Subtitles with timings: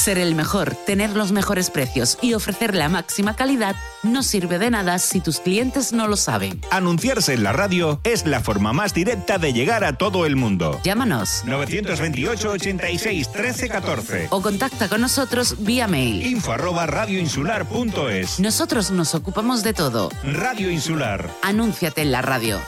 [0.00, 4.70] Ser el mejor, tener los mejores precios y ofrecer la máxima calidad no sirve de
[4.70, 6.58] nada si tus clientes no lo saben.
[6.70, 10.80] Anunciarse en la radio es la forma más directa de llegar a todo el mundo.
[10.84, 18.40] Llámanos 928 86 13 14 o contacta con nosotros vía mail info arroba radioinsular.es.
[18.40, 20.08] Nosotros nos ocupamos de todo.
[20.24, 21.28] Radio Insular.
[21.42, 22.58] Anúnciate en la radio.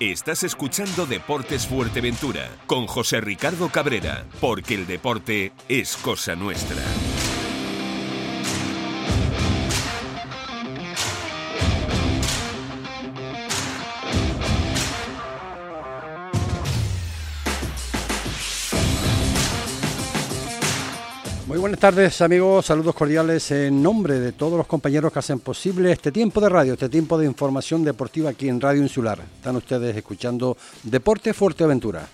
[0.00, 6.82] Estás escuchando Deportes Fuerteventura con José Ricardo Cabrera, porque el deporte es cosa nuestra.
[21.74, 26.12] Buenas tardes amigos, saludos cordiales en nombre de todos los compañeros que hacen posible este
[26.12, 29.18] tiempo de radio, este tiempo de información deportiva aquí en Radio Insular.
[29.18, 32.06] Están ustedes escuchando Deporte Fuerteventura.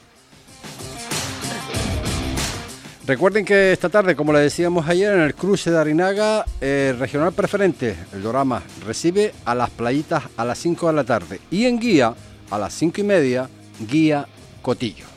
[3.06, 7.34] Recuerden que esta tarde, como le decíamos ayer, en el cruce de Arinaga, eh, regional
[7.34, 11.78] preferente, el Dorama, recibe a las playitas a las 5 de la tarde y en
[11.78, 12.14] guía
[12.50, 14.26] a las 5 y media, guía
[14.62, 15.09] Cotillo.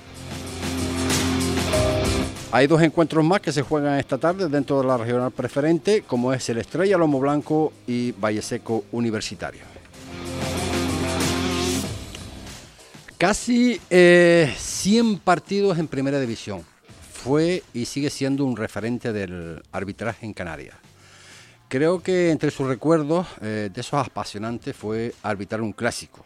[2.56, 6.32] Hay dos encuentros más que se juegan esta tarde dentro de la regional preferente, como
[6.32, 9.64] es el Estrella Lomo Blanco y Valle Seco Universitario.
[13.18, 16.64] Casi 100 eh, partidos en primera división.
[17.12, 20.76] Fue y sigue siendo un referente del arbitraje en Canarias.
[21.70, 26.24] Creo que entre sus recuerdos eh, de esos apasionantes fue arbitrar un clásico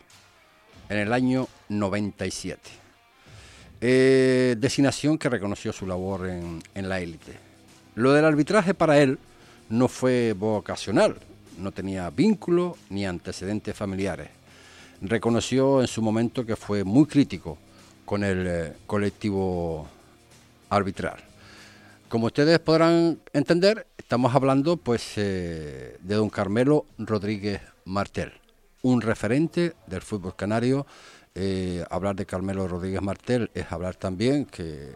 [0.90, 2.87] en el año 97.
[3.80, 7.34] Eh, designación que reconoció su labor en, la élite.
[7.94, 9.20] Lo del arbitraje para él
[9.70, 11.18] no fue vocacional,
[11.60, 14.30] no tenía vínculo ni antecedentes familiares.
[15.02, 17.60] Reconoció en su momento que fue muy crítico
[18.04, 19.88] con el eh, colectivo
[20.70, 21.18] arbitral.
[22.10, 28.32] Como ustedes podrán entender, estamos hablando pues eh, de don Carmelo Rodríguez Martel,
[28.82, 30.88] un referente del fútbol canario
[31.40, 34.92] eh, hablar de Carmelo Rodríguez Martel es hablar también que,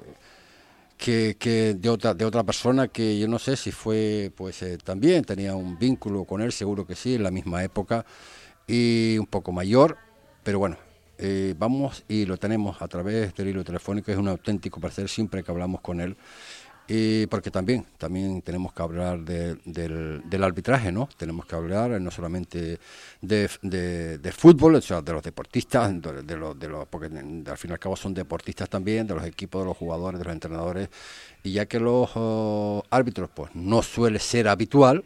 [0.98, 5.24] que, de, otra, de otra persona que yo no sé si fue, pues eh, también
[5.24, 8.06] tenía un vínculo con él, seguro que sí, en la misma época
[8.68, 9.98] y un poco mayor,
[10.44, 10.78] pero bueno,
[11.20, 15.44] eh, vamos y lo tenemos a través del hilo telefónico, es un auténtico placer siempre
[15.44, 16.18] que hablamos con él.
[16.88, 21.08] Y porque también, también tenemos que hablar del, arbitraje, ¿no?
[21.18, 22.80] Tenemos que hablar no solamente
[23.22, 27.74] de, fútbol, o sea, de los deportistas, de, los, de los, porque al fin y
[27.74, 30.90] al cabo son deportistas también, de los equipos, de los jugadores, de los entrenadores,
[31.44, 35.04] y ya que los oh, árbitros, pues no suele ser habitual,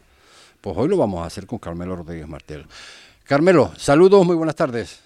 [0.62, 2.66] pues hoy lo vamos a hacer con Carmelo Rodríguez Martel.
[3.26, 5.04] Carmelo, saludos, muy buenas tardes.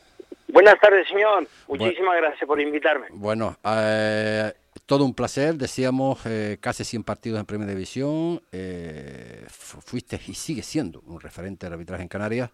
[0.48, 1.48] Buenas tardes, señor.
[1.68, 3.08] Muchísimas gracias por invitarme.
[3.12, 4.52] Bueno, eh,
[4.90, 10.64] todo un placer, decíamos eh, casi 100 partidos en Primera División, eh, fuiste y sigue
[10.64, 12.50] siendo un referente del arbitraje en Canarias.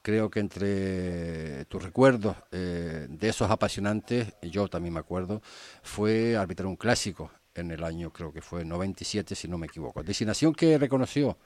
[0.00, 5.42] Creo que entre tus recuerdos eh, de esos apasionantes, yo también me acuerdo,
[5.82, 10.04] fue arbitrar un clásico en el año, creo que fue 97, si no me equivoco.
[10.04, 11.36] Designación que reconoció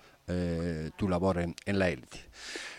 [0.96, 2.18] tu labor en, en la élite.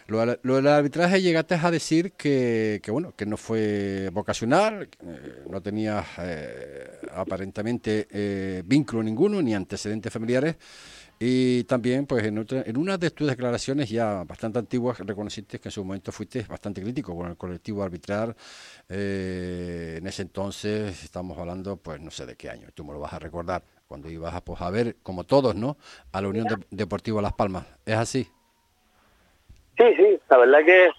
[0.07, 6.05] Lo, del arbitraje llegaste a decir que, bueno, que no fue vocacional, eh, no tenía
[6.19, 10.55] eh, aparentemente eh, vínculo ninguno ni antecedentes familiares.
[11.19, 15.71] Y también, pues en, en una de tus declaraciones ya bastante antiguas, reconociste que en
[15.71, 18.35] su momento fuiste bastante crítico con el colectivo arbitral.
[18.87, 23.13] en ese entonces, estamos hablando, pues no sé de qué año, tú me lo vas
[23.13, 25.77] a recordar, cuando ibas a, pues, a ver, como todos, ¿no?
[26.11, 27.65] A la Unión Deportiva Las Palmas.
[27.85, 28.29] ¿Es así?
[29.77, 30.89] Sí, sí, la verdad que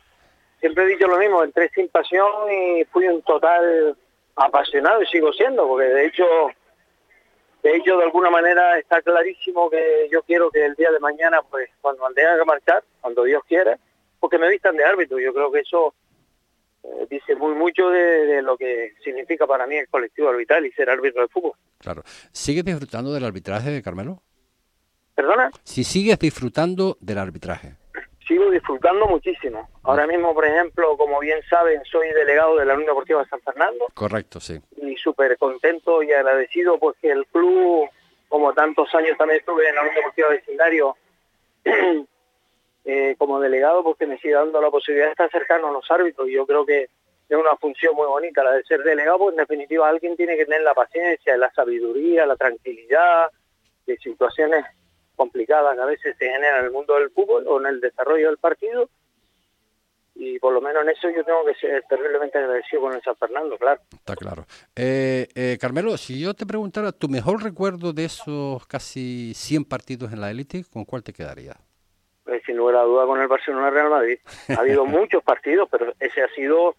[0.60, 3.96] siempre he dicho lo mismo, entré sin pasión y fui un total
[4.36, 6.24] apasionado y sigo siendo, porque de hecho,
[7.62, 11.42] de hecho de alguna manera está clarísimo que yo quiero que el día de mañana,
[11.42, 13.76] pues cuando tenga que marchar, cuando Dios quiera,
[14.20, 15.94] porque me vistan de árbitro, yo creo que eso
[16.84, 20.88] eh, dice muy mucho de, lo que significa para mí el colectivo arbitral y ser
[20.88, 21.52] árbitro de fútbol.
[21.78, 22.02] Claro.
[22.30, 24.22] ¿Sigues disfrutando del arbitraje, Carmelo?
[25.16, 25.50] ¿Perdona?
[25.64, 27.74] Si sigues disfrutando del arbitraje
[28.28, 29.68] sigo disfrutando muchísimo.
[29.82, 33.40] Ahora mismo, por ejemplo, como bien saben, soy delegado de la Unión Deportiva de San
[33.40, 33.86] Fernando.
[33.94, 34.60] Correcto, sí.
[34.76, 37.88] Y súper contento y agradecido porque el club,
[38.28, 40.96] como tantos años también estuve en la Unión Deportiva Vecindario
[42.84, 46.28] eh, como delegado, porque me sigue dando la posibilidad de estar cercano a los árbitros.
[46.28, 46.88] Y yo creo que
[47.28, 50.44] es una función muy bonita la de ser delegado, porque en definitiva alguien tiene que
[50.44, 53.30] tener la paciencia, la sabiduría, la tranquilidad
[53.86, 54.64] de situaciones
[55.18, 58.28] complicadas que a veces se generan en el mundo del fútbol o en el desarrollo
[58.28, 58.88] del partido
[60.20, 63.14] y por lo menos en eso yo tengo que ser terriblemente agradecido con el San
[63.16, 63.80] Fernando, claro.
[63.92, 64.46] Está claro.
[64.74, 70.12] Eh, eh, Carmelo, si yo te preguntara tu mejor recuerdo de esos casi 100 partidos
[70.12, 71.54] en la élite, ¿con cuál te quedaría?
[72.24, 74.18] Pues, sin lugar a duda con el Barcelona Real Madrid.
[74.48, 76.74] Ha habido muchos partidos, pero ese ha sido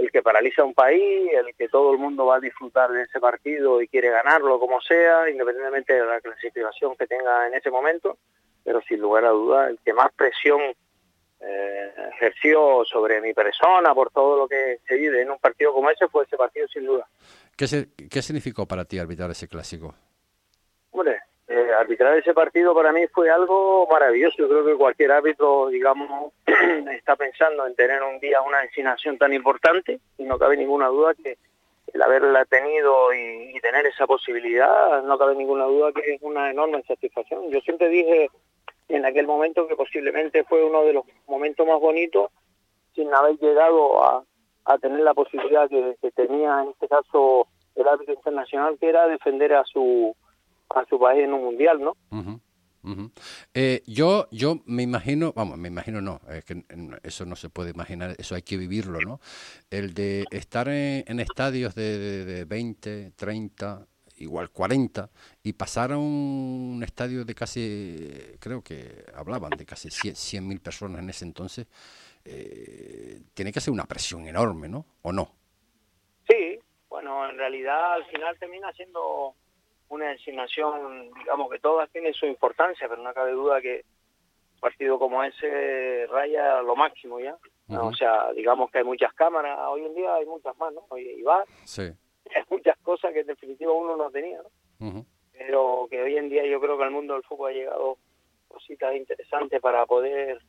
[0.00, 3.20] el que paraliza un país, el que todo el mundo va a disfrutar de ese
[3.20, 8.16] partido y quiere ganarlo como sea, independientemente de la clasificación que tenga en ese momento,
[8.64, 10.60] pero sin lugar a duda el que más presión
[11.40, 15.90] eh, ejerció sobre mi persona por todo lo que se vive en un partido como
[15.90, 17.06] ese fue ese partido sin duda.
[17.56, 17.66] ¿Qué,
[18.10, 19.94] qué significó para ti arbitrar ese clásico?
[20.92, 21.20] Hombre,
[21.52, 24.36] eh, arbitrar ese partido para mí fue algo maravilloso.
[24.38, 29.32] Yo creo que cualquier árbitro, digamos, está pensando en tener un día una designación tan
[29.32, 31.38] importante y no cabe ninguna duda que
[31.92, 36.84] el haberla tenido y, tener esa posibilidad, no cabe ninguna duda que es una enorme
[36.86, 37.50] satisfacción.
[37.50, 38.30] Yo siempre dije
[38.88, 42.30] en aquel momento que posiblemente fue uno de los momentos más bonitos
[42.94, 44.24] sin haber llegado a,
[44.80, 49.64] tener la posibilidad que, tenía en este caso el árbitro internacional, que era defender a
[49.64, 50.14] su
[50.74, 51.96] a su país en un mundial, ¿no?
[52.10, 52.40] Uh
[52.82, 53.10] -huh.
[53.54, 56.64] eh, yo, yo me imagino, vamos, me imagino no, es que
[57.02, 59.20] eso no se puede imaginar, eso hay que vivirlo, ¿no?
[59.70, 63.86] El de estar en, en estadios de, de, de 20, 30,
[64.20, 65.10] igual 40,
[65.42, 68.08] y pasar a un estadio de casi,
[68.38, 71.66] creo que hablaban de casi 100 mil personas en ese entonces,
[72.24, 74.84] eh, tiene que ser una presión enorme, ¿no?
[75.02, 75.32] ¿O no?
[76.28, 76.58] Sí,
[76.88, 79.34] bueno, en realidad al final termina siendo
[79.90, 83.84] una designación, digamos que todas tienen su importancia, pero no cabe duda que
[84.54, 87.36] un partido como ese raya lo máximo ya.
[87.68, 87.88] Uh -huh.
[87.88, 90.86] O sea, digamos que hay muchas cámaras, hoy en día hay muchas más, ¿no?
[90.88, 91.82] Hoy hay bar, sí.
[92.34, 94.86] hay muchas cosas que en definitiva uno no tenía, ¿no?
[94.86, 95.04] Uh -huh.
[95.32, 97.98] Pero que hoy en día yo creo que al mundo del fútbol ha llegado
[98.46, 100.40] cositas interesantes para poder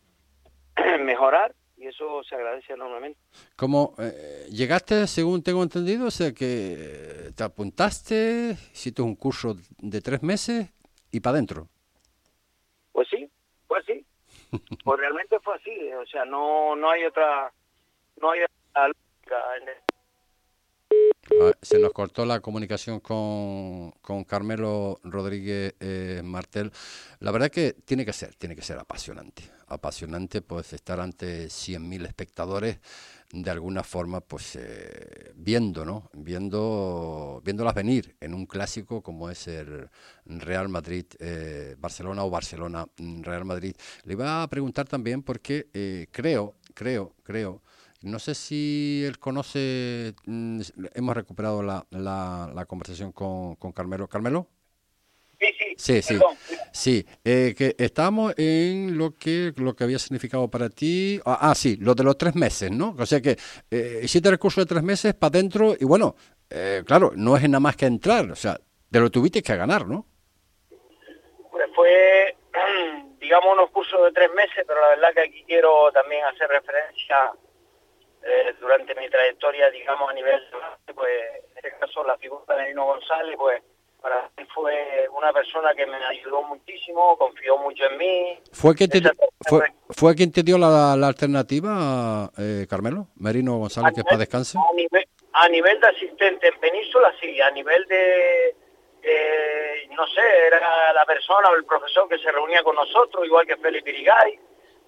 [1.01, 3.19] mejorar y eso se agradece enormemente.
[3.55, 10.01] ¿Cómo eh, llegaste, según tengo entendido, o sea que te apuntaste, hiciste un curso de
[10.01, 10.69] tres meses
[11.11, 11.67] y para adentro?
[12.91, 13.27] Pues sí,
[13.67, 14.05] fue así.
[14.83, 17.51] pues realmente fue así, o sea, no no hay otra
[18.21, 19.90] no hay otra lógica en el
[21.61, 26.71] se nos cortó la comunicación con, con Carmelo Rodríguez eh, Martel.
[27.19, 29.43] La verdad que tiene que ser, tiene que ser apasionante.
[29.67, 32.79] Apasionante, pues estar ante 100.000 espectadores
[33.31, 36.09] de alguna forma, pues eh, viendo, ¿no?
[36.13, 39.89] Viendo, viéndolas venir en un clásico como es el
[40.25, 42.87] Real Madrid, eh, o Barcelona
[43.21, 43.75] Real Madrid.
[44.03, 47.61] Le iba a preguntar también porque creo, creo, creo
[48.03, 50.61] no sé si él conoce, mm,
[50.93, 54.07] hemos recuperado la, la, la conversación con, con, Carmelo.
[54.07, 54.47] ¿Carmelo?
[55.39, 56.19] Sí, Sí, sí.
[56.47, 56.55] sí.
[56.73, 61.19] Sí, eh, que estamos en lo que lo que había significado para ti.
[61.25, 62.95] Ah, ah sí, lo de los tres meses, ¿no?
[62.97, 63.35] O sea que
[63.69, 66.15] eh, hiciste el curso de tres meses para adentro y bueno,
[66.49, 68.57] eh, claro, no es nada más que entrar, o sea,
[68.89, 70.05] te lo tuviste que ganar, ¿no?
[71.49, 72.37] Pues fue,
[73.19, 77.31] digamos, unos cursos de tres meses, pero la verdad que aquí quiero también hacer referencia
[78.23, 80.41] eh, durante mi trayectoria, digamos, a nivel,
[80.93, 81.11] pues,
[81.51, 83.61] en este caso, la figura de Nino González, pues,
[84.01, 88.39] para mí fue una persona que me ayudó muchísimo, confió mucho en mí.
[88.51, 89.01] ¿Fue quien te,
[89.47, 93.07] fue, fue quien te dio la, la alternativa, eh, Carmelo?
[93.15, 94.57] Merino González, nivel, que para descanse.
[94.57, 98.55] A nivel, a nivel de asistente en Península, sí, a nivel de,
[99.03, 103.45] eh, no sé, era la persona o el profesor que se reunía con nosotros, igual
[103.45, 104.39] que Felipe Irigay,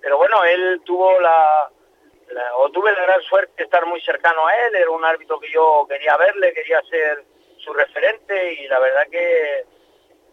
[0.02, 1.70] pero bueno, él tuvo la,
[2.32, 5.40] la, o tuve la gran suerte de estar muy cercano a él, era un árbitro
[5.40, 7.24] que yo quería verle, quería ser
[7.58, 9.66] su referente y la verdad que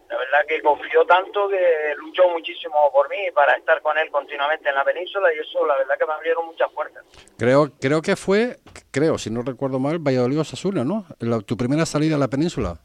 [0.09, 4.67] la verdad que confió tanto que luchó muchísimo por mí para estar con él continuamente
[4.67, 7.05] en la península y eso la verdad que me abrieron muchas puertas.
[7.37, 8.57] Creo creo que fue,
[8.91, 11.05] creo, si no recuerdo mal, Valladolid Osasuna, ¿no?
[11.19, 12.77] La, tu primera salida a la península.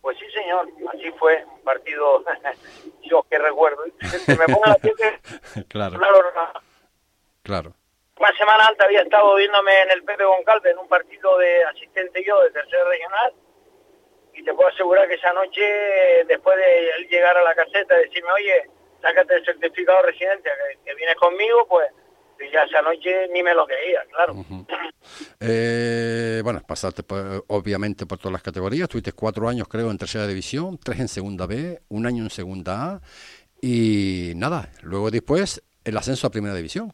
[0.00, 2.24] Pues sí, señor, así fue, un partido
[3.02, 3.84] yo que recuerdo.
[4.26, 4.94] Me pone la piel
[5.68, 5.98] claro.
[5.98, 6.18] claro.
[7.42, 7.72] Claro.
[8.18, 12.24] Una semana antes había estado viéndome en el Pepe Goncalves en un partido de asistente
[12.26, 13.32] yo de tercer regional
[14.38, 15.62] y te puedo asegurar que esa noche,
[16.26, 18.70] después de él llegar a la caseta y decirme, oye,
[19.02, 20.52] sácate el certificado de residencia
[20.84, 21.88] que, vienes conmigo, pues
[22.52, 24.34] ya esa noche ni me lo creía, claro.
[25.40, 30.26] Eh, bueno, pasaste por, obviamente por todas las categorías, tuviste cuatro años creo en tercera
[30.26, 33.00] división, tres en segunda B, un año en segunda A
[33.60, 36.92] y nada, luego después el ascenso a primera división.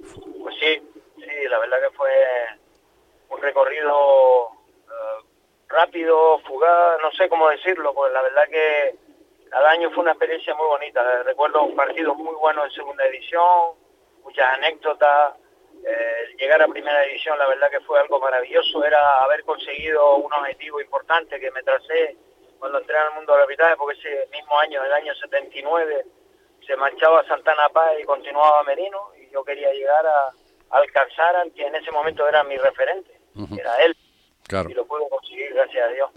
[0.00, 0.82] Pues sí,
[1.16, 2.10] sí, la verdad que fue
[3.44, 4.50] recorrido
[5.68, 8.94] rápido, fugaz, no sé cómo decirlo, pues la verdad que
[9.50, 11.22] cada año fue una experiencia muy bonita.
[11.24, 13.74] Recuerdo un partido muy bueno en segunda edición,
[14.22, 15.34] muchas anécdotas,
[15.86, 20.32] Eh, llegar a primera división, la verdad que fue algo maravilloso, era haber conseguido un
[20.32, 22.16] objetivo importante que me tracé
[22.58, 26.06] cuando entré al mundo del arbitraje, porque ese mismo año, el año 79,
[26.66, 30.32] se marchaba Santana Paz y continuaba Merino, y yo quería llegar a,
[30.70, 33.13] alcanzar al que en ese momento era mi referente,
[33.58, 33.96] era él.
[34.46, 34.70] Claro.
[34.70, 36.10] Y lo pude conseguir, gracias a Dios.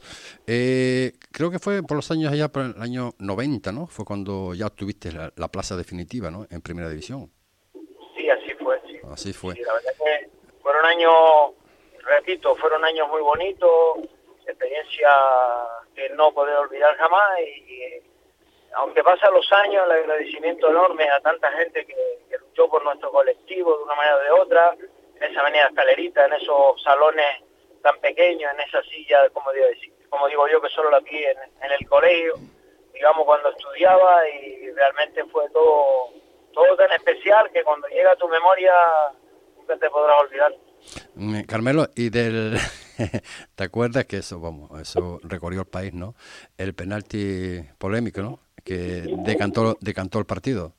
[0.46, 3.88] Eh, creo que fue por los años allá, por el año 90, ¿no?
[3.88, 6.46] Fue cuando ya obtuviste la, la plaza definitiva, ¿no?
[6.50, 7.32] En primera división.
[8.18, 9.00] Sí, así fue, sí.
[9.10, 9.54] Así fue.
[9.54, 10.30] Sí, la verdad que
[10.62, 11.14] fueron años,
[12.04, 14.00] repito, fueron años muy bonitos,
[14.46, 15.10] experiencia
[15.96, 18.04] que no poder olvidar jamás y, y
[18.76, 23.12] aunque pasan los años, el agradecimiento enorme a tanta gente que, que luchó por nuestro
[23.12, 24.76] colectivo de una manera o de otra,
[25.20, 27.44] en esa avenida Escalerita, en esos salones
[27.82, 29.66] tan pequeños, en esa silla, como digo,
[30.10, 32.34] como digo yo, que solo la vi en, en el colegio,
[32.94, 36.10] digamos, cuando estudiaba y realmente fue todo,
[36.54, 38.74] todo tan especial que cuando llega a tu memoria
[39.58, 40.54] nunca te podrás olvidar.
[41.16, 42.58] Mm, Carmelo, y del...
[43.56, 46.16] ¿Te acuerdas que eso, vamos, eso recorrió el país, ¿no?
[46.58, 48.40] El penalti polémico, ¿no?
[48.64, 50.74] Que decantó, decantó el partido.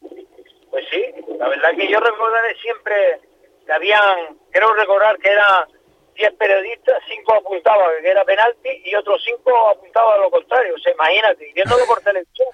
[0.00, 1.04] Pues sí,
[1.38, 3.20] la verdad que yo recordaré siempre
[3.64, 5.68] que habían, creo recordar que eran
[6.14, 10.74] 10 periodistas, 5 apuntaban que era penalti y otros 5 apuntaban a lo contrario.
[10.74, 12.48] O sea, imagínate, viéndolo por televisión,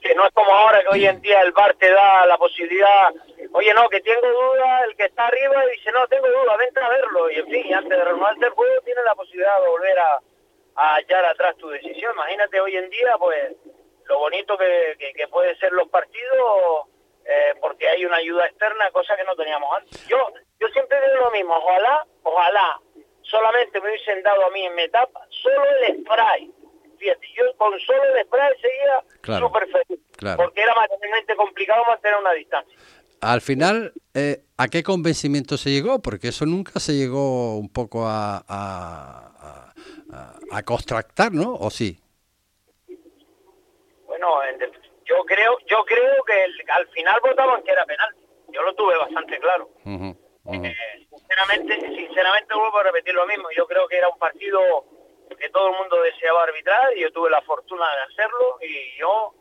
[0.00, 3.12] que no es como ahora que hoy en día el bar te da la posibilidad,
[3.52, 6.88] oye, no, que tengo duda, el que está arriba dice, no, tengo duda, vente a
[6.88, 7.30] verlo.
[7.30, 10.18] Y en fin, antes de renovarse el juego tienes la posibilidad de volver a,
[10.76, 12.14] a echar atrás tu decisión.
[12.14, 13.52] Imagínate hoy en día, pues,
[14.06, 16.86] lo bonito que, que, que puede ser los partidos,
[17.28, 20.06] eh, porque hay una ayuda externa, cosa que no teníamos antes.
[20.08, 20.16] Yo,
[20.58, 22.80] yo siempre digo lo mismo, ojalá, ojalá,
[23.22, 26.50] solamente me hubiesen dado a mí en mi etapa, solo el spray.
[26.98, 30.36] Fíjate, yo con solo el spray seguía Claro, súper feliz, claro.
[30.42, 32.76] porque era materialmente complicado mantener una distancia.
[33.20, 36.00] Al final, eh, ¿a qué convencimiento se llegó?
[36.00, 39.72] Porque eso nunca se llegó un poco a, a,
[40.12, 41.52] a, a contractar, ¿no?
[41.54, 41.98] ¿O sí?
[44.06, 44.58] Bueno, en
[45.08, 48.14] yo creo, yo creo que el- al final votaban que era penal.
[48.48, 49.68] Yo lo tuve bastante claro.
[50.64, 53.48] Eh, sinceramente, sinceramente vuelvo a repetir lo mismo.
[53.56, 54.60] Yo creo que era un partido
[55.38, 59.34] que todo el mundo deseaba arbitrar y yo tuve la fortuna de hacerlo y yo,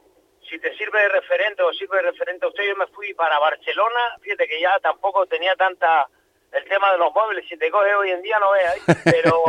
[0.50, 3.40] si te sirve de referente o sirve de referente a usted, yo me fui para
[3.40, 4.00] Barcelona.
[4.22, 6.08] Fíjate que ya tampoco tenía tanta
[6.52, 7.46] el tema de los móviles.
[7.50, 8.76] Si te coge hoy en día no veas,
[9.26, 9.44] pero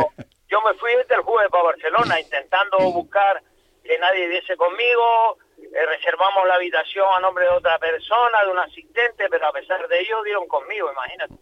[0.47, 3.41] yo me fui desde el jueves para Barcelona intentando buscar
[3.89, 5.39] que nadie diese conmigo.
[5.57, 9.87] Eh, reservamos la habitación a nombre de otra persona, de un asistente, pero a pesar
[9.87, 11.33] de ello dieron conmigo, imagínate.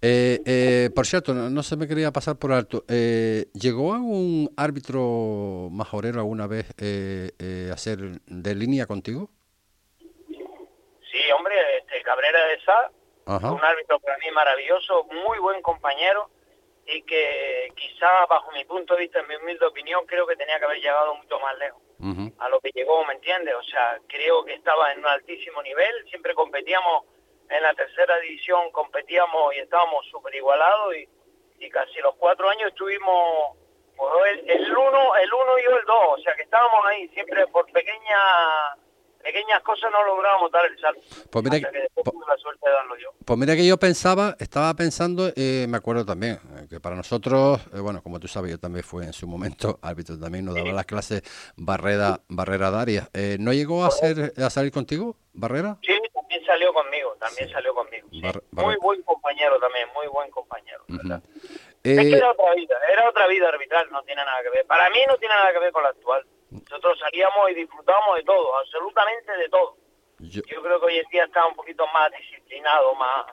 [0.00, 2.84] Eh, eh, por cierto, no, no se me quería pasar por alto.
[2.88, 9.28] Eh, ¿Llegó algún árbitro majorero alguna vez eh, a ser de línea contigo?
[10.28, 12.90] Sí, hombre, este Cabrera de Sá,
[13.26, 13.52] Ajá.
[13.52, 16.30] un árbitro para mí maravilloso, muy buen compañero
[16.86, 20.58] y que quizá bajo mi punto de vista, en mi humilde opinión, creo que tenía
[20.58, 21.82] que haber llegado mucho más lejos
[22.38, 23.54] a lo que llegó, ¿me entiendes?
[23.54, 27.04] O sea, creo que estaba en un altísimo nivel, siempre competíamos
[27.48, 31.08] en la tercera división, competíamos y estábamos súper igualados y,
[31.58, 33.56] y casi los cuatro años estuvimos,
[33.96, 37.08] pues, el, el uno, el uno y yo el dos, o sea que estábamos ahí,
[37.08, 38.78] siempre por pequeñas
[39.26, 41.00] pequeñas cosas no lográbamos dar el salto.
[41.30, 43.10] Pues mira que- que po- la suerte de darlo yo.
[43.24, 47.60] Pues mira que yo pensaba, estaba pensando, eh, me acuerdo también, eh, que para nosotros,
[47.74, 50.70] eh, bueno, como tú sabes, yo también fui en su momento árbitro también, nos daba
[50.72, 51.22] las clases
[51.56, 53.08] Barrera, Barrera Darias.
[53.14, 55.76] Eh, ¿No llegó a, ser, a salir contigo, Barrera?
[55.82, 58.06] Sí, también salió conmigo, también salió conmigo.
[58.10, 58.20] sí.
[58.20, 60.84] Bar- muy buen compañero también, muy buen compañero.
[61.82, 64.66] Es Eh, que era otra vida, era otra vida arbitral, no tiene nada que ver.
[64.66, 66.24] Para mí no tiene nada que ver con la actual.
[66.70, 69.76] Nosotros salíamos y disfrutábamos de todo, absolutamente de todo.
[70.18, 73.26] yo- Yo creo que hoy en día está un poquito más disciplinado, más...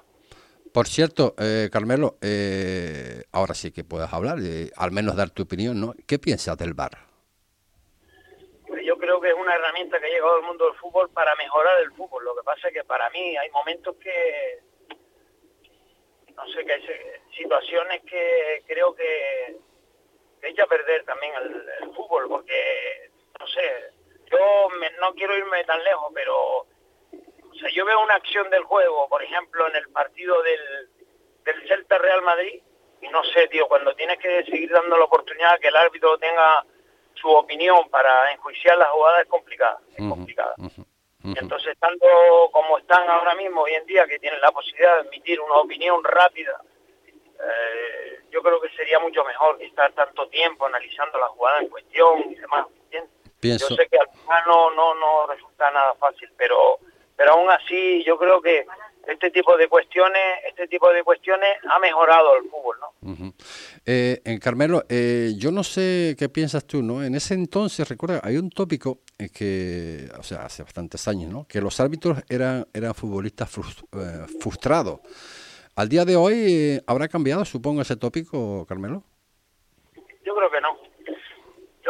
[0.74, 5.44] por cierto, eh, Carmelo, eh, ahora sí que puedas hablar, eh, al menos dar tu
[5.44, 5.94] opinión, ¿no?
[6.08, 6.92] ¿Qué piensas del bar?
[8.68, 11.36] pues Yo creo que es una herramienta que ha llegado al mundo del fútbol para
[11.36, 12.24] mejorar el fútbol.
[12.26, 14.60] Lo que pasa es que para mí hay momentos que,
[16.36, 16.84] no sé, que hay
[17.38, 19.58] situaciones que creo que,
[20.42, 23.12] que echa a perder también el, el fútbol, porque,
[23.44, 23.92] no sé,
[24.32, 28.64] yo me- no quiero irme tan lejos, pero, o sea, yo veo una acción del
[28.64, 30.90] juego, por ejemplo, en el partido del,
[31.44, 32.62] del Celta Real Madrid,
[33.02, 36.66] y no sé, tío, cuando tienes que seguir dando la oportunidad que el árbitro tenga
[37.16, 40.56] su opinión para enjuiciar la jugada es complicada, es complicada.
[41.38, 45.40] Entonces, estando como están ahora mismo, hoy en día, que tienen la posibilidad de emitir
[45.42, 46.62] una opinión rápida,
[47.08, 51.68] eh, yo creo que sería mucho mejor que estar tanto tiempo analizando la jugada en
[51.70, 52.68] cuestión y demás.
[52.86, 53.12] ¿entiendes?
[53.44, 56.80] Pienso, Yo sé que al final no, no, no resulta nada fácil, pero,
[57.18, 58.66] pero aún así yo creo que
[59.06, 63.34] este tipo de cuestiones, este tipo de cuestiones ha mejorado el fútbol, ¿no?
[63.86, 67.04] Eh, en Carmelo, eh, yo no sé qué piensas tú, ¿no?
[67.04, 71.46] En ese entonces, recuerda, hay un tópico eh, que, o sea, hace bastantes años, ¿no?
[71.46, 73.50] Que los árbitros eran, eran futbolistas
[74.40, 75.02] frustrados.
[75.76, 79.04] ¿Al día de hoy habrá cambiado, supongo, ese tópico, Carmelo?
[80.24, 80.78] Yo creo que no.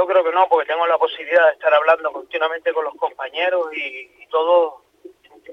[0.08, 4.10] Creo que no, porque tengo la posibilidad de estar hablando continuamente con los compañeros y,
[4.30, 4.82] todos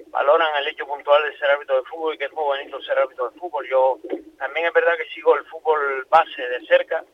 [0.07, 2.99] valoran el hecho puntual de ser árbitro de fútbol y que es muy bonito ser
[2.99, 3.69] árbitro de fútbol.
[3.69, 3.99] Yo
[4.39, 7.05] también es verdad que sigo el fútbol base de cerca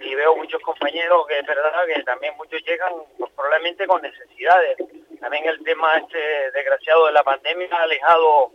[0.00, 2.92] y veo muchos compañeros que es verdad que también muchos llegan
[3.36, 4.76] probablemente con necesidades.
[5.20, 8.50] También el tema este desgraciado de la pandemia ha alejado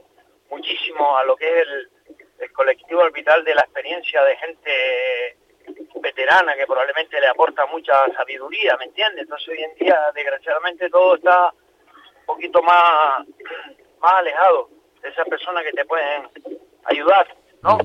[0.49, 1.89] muchísimo a lo que es el,
[2.39, 4.71] el colectivo arbitral de la experiencia de gente
[6.01, 9.23] veterana que probablemente le aporta mucha sabiduría, ¿me entiendes?
[9.23, 11.53] Entonces hoy en día desgraciadamente todo está
[12.25, 13.25] poquito más,
[14.01, 14.69] más alejado
[15.01, 16.27] de esas personas que te pueden
[16.85, 17.27] ayudar,
[17.63, 17.77] ¿no?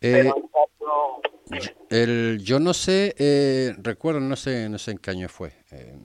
[0.00, 0.32] Eh,
[1.90, 5.52] el, yo no sé, eh, recuerdo, no sé, no sé en qué año fue.
[5.70, 5.96] Eh,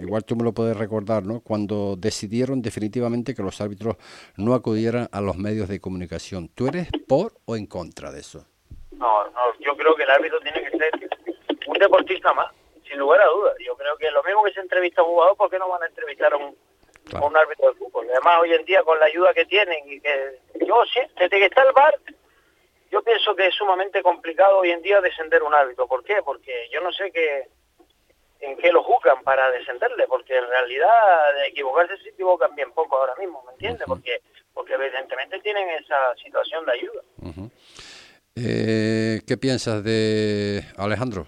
[0.00, 1.40] igual tú me lo puedes recordar, ¿no?
[1.40, 3.96] Cuando decidieron definitivamente que los árbitros
[4.36, 6.48] no acudieran a los medios de comunicación.
[6.54, 8.46] ¿Tú eres por o en contra de eso?
[9.00, 10.92] No, no, yo creo que el árbitro tiene que ser
[11.66, 12.52] un deportista más
[12.86, 13.54] sin lugar a dudas.
[13.64, 15.82] Yo creo que lo mismo que se entrevista a un jugador, ¿por qué no van
[15.82, 16.54] a entrevistar a un,
[17.22, 18.06] un árbitro de fútbol?
[18.10, 21.46] Además, hoy en día, con la ayuda que tienen, y que yo sí, desde que
[21.46, 21.94] está el bar,
[22.90, 25.86] yo pienso que es sumamente complicado hoy en día descender un árbitro.
[25.86, 26.16] ¿Por qué?
[26.22, 27.48] Porque yo no sé qué
[28.40, 32.96] en qué lo juzgan para descenderle, porque en realidad de equivocarse se equivocan bien poco
[32.96, 33.86] ahora mismo, ¿me entiendes?
[33.86, 34.20] Porque
[34.54, 37.02] porque evidentemente tienen esa situación de ayuda.
[38.42, 41.26] Eh, ¿Qué piensas de Alejandro?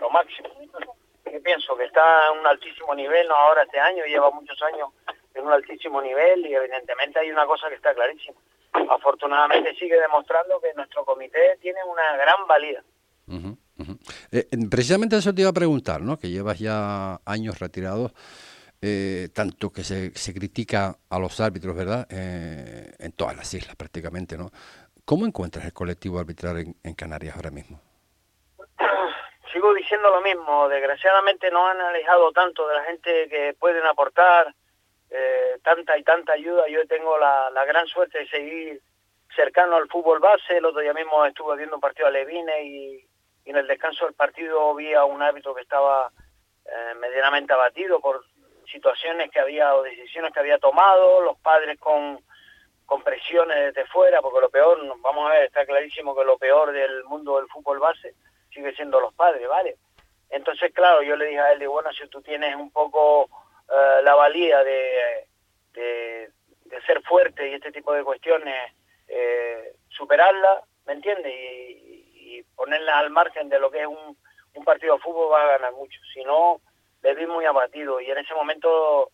[0.00, 0.48] lo máximo.
[1.32, 4.88] Yo pienso que está en un altísimo nivel, no ahora este año, lleva muchos años
[5.34, 8.38] en un altísimo nivel y evidentemente hay una cosa que está clarísima.
[8.90, 12.82] Afortunadamente sigue demostrando que nuestro comité tiene una gran valía.
[14.32, 16.18] Eh, precisamente eso te iba a preguntar, ¿no?
[16.18, 18.12] Que llevas ya años retirados,
[18.82, 22.06] eh, tanto que se, se, critica a los árbitros, ¿verdad?
[22.10, 24.50] Eh, en todas las islas prácticamente, ¿no?
[25.10, 27.80] ¿Cómo encuentras el colectivo arbitral en, Canarias ahora mismo?
[29.52, 34.54] sigo diciendo lo mismo, desgraciadamente no han alejado tanto de la gente que pueden aportar
[35.10, 36.68] eh, tanta y tanta ayuda.
[36.68, 38.80] Yo tengo la, gran suerte de seguir
[39.34, 40.58] cercano al fútbol base.
[40.58, 43.04] El otro día mismo estuve viendo un partido a Levine y,
[43.44, 46.12] y en el descanso del partido vi a un árbitro que estaba
[46.66, 48.24] eh, medianamente abatido por
[48.70, 52.20] situaciones que había o decisiones que había tomado, los padres con,
[52.90, 56.72] con presiones desde fuera, porque lo peor, vamos a ver, está clarísimo que lo peor
[56.72, 58.16] del mundo del fútbol base
[58.52, 59.76] sigue siendo los padres, ¿vale?
[60.28, 64.16] Entonces, claro, yo le dije a él, bueno, si tú tienes un poco uh, la
[64.16, 65.28] valía de,
[65.72, 66.30] de,
[66.64, 68.72] de, ser fuerte y este tipo de cuestiones,
[69.06, 71.32] eh, superarla, ¿me entiendes?
[71.32, 74.16] Y, y, ponerla al margen de lo que es un,
[74.54, 76.00] un partido de fútbol va a ganar mucho.
[76.12, 76.60] Si no,
[77.04, 79.12] le vi muy abatido y en ese momento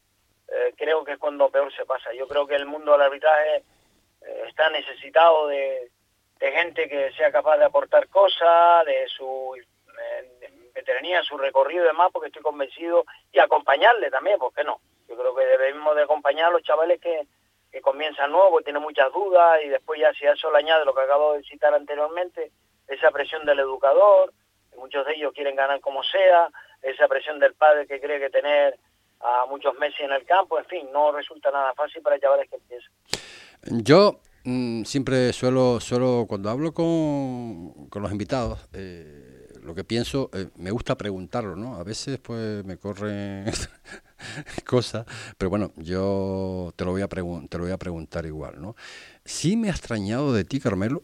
[0.48, 2.12] eh, creo que es cuando peor se pasa.
[2.12, 5.90] Yo creo que el mundo del arbitraje eh, está necesitado de,
[6.38, 12.10] gente que sea capaz de aportar cosas, de su eh, veteranía, su recorrido y demás,
[12.12, 14.80] porque estoy convencido, y acompañarle también, ¿por qué no?
[15.08, 17.26] Yo creo que debemos de acompañar a los chavales que,
[17.72, 20.94] que comienzan nuevos, tienen muchas dudas, y después ya si a eso le añade lo
[20.94, 22.52] que acabo de citar anteriormente,
[22.86, 24.32] esa presión del educador,
[24.76, 26.48] muchos de ellos quieren ganar como sea,
[26.82, 28.78] esa presión del padre que cree que tener
[29.20, 32.56] a muchos meses en el campo, en fin, no resulta nada fácil para chavales que
[32.56, 32.92] empiezan.
[33.84, 40.30] Yo Mm, siempre suelo, suelo cuando hablo con, con los invitados, eh, lo que pienso,
[40.34, 41.74] eh, me gusta preguntarlo, ¿no?
[41.74, 43.46] A veces pues me corren
[44.64, 45.04] cosas,
[45.36, 48.76] pero bueno, yo te lo voy a te lo voy a preguntar igual, ¿no?
[49.24, 51.02] Sí me ha extrañado de ti, Carmelo,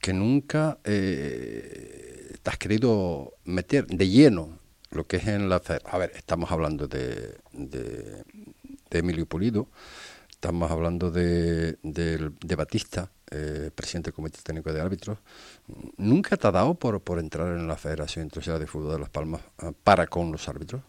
[0.00, 4.57] que nunca eh, te has querido meter de lleno
[4.90, 5.60] lo que es en la...
[5.84, 8.24] A ver, estamos hablando de, de,
[8.90, 9.68] Emilio Pulido,
[10.30, 15.18] Estamos hablando de, de, de Batista, eh, presidente del Comité Técnico de Árbitros.
[15.96, 19.10] ¿Nunca te ha dado por, por entrar en la Federación Internacional de Fútbol de Las
[19.10, 20.82] Palmas uh, para con los árbitros?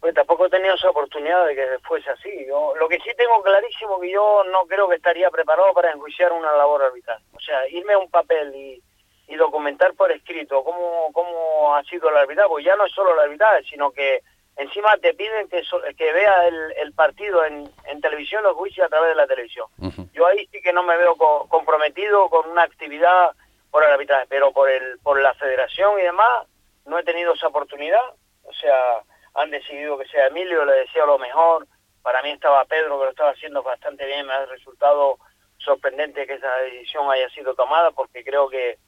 [0.00, 2.44] Pues tampoco he tenido esa oportunidad de que fuese así.
[2.48, 6.32] Yo, lo que sí tengo clarísimo que yo no creo que estaría preparado para enjuiciar
[6.32, 7.22] una labor arbitral.
[7.34, 8.82] O sea, irme a un papel y,
[9.28, 13.12] y documentar por escrito cómo, cómo ha sido el arbitraje, pues ya no es solo
[13.12, 14.22] el arbitraje, sino que
[14.56, 15.62] encima te piden que,
[15.96, 19.66] que vea el, el partido en, en, televisión, los juicios a través de la televisión.
[19.78, 20.12] Uh -huh.
[20.12, 23.32] Yo ahí sí que no me veo co comprometido con una actividad
[23.70, 26.46] por el arbitraje, pero por, el, por la federación y demás
[26.86, 28.02] no he tenido esa oportunidad.
[28.44, 29.02] O sea,
[29.34, 31.66] han decidido que sea Emilio, le deseo lo mejor
[32.02, 34.26] Para mí estaba Pedro, que lo estaba haciendo bastante bien.
[34.26, 35.18] Me ha resultado
[35.58, 38.78] sorprendente que esa decisión haya sido tomada, porque creo que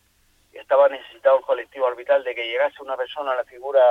[0.52, 3.82] estaba necesitado el colectivo arbitral de que llegase una persona a la figura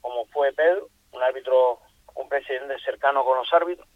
[0.00, 1.80] como fue Pedro, un árbitro,
[2.14, 3.88] un presidente cercano con los árbitros.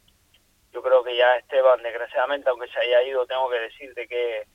[0.73, 4.47] Yo creo que ya Esteban, desgraciadamente, aunque se haya ido, tengo que decir de que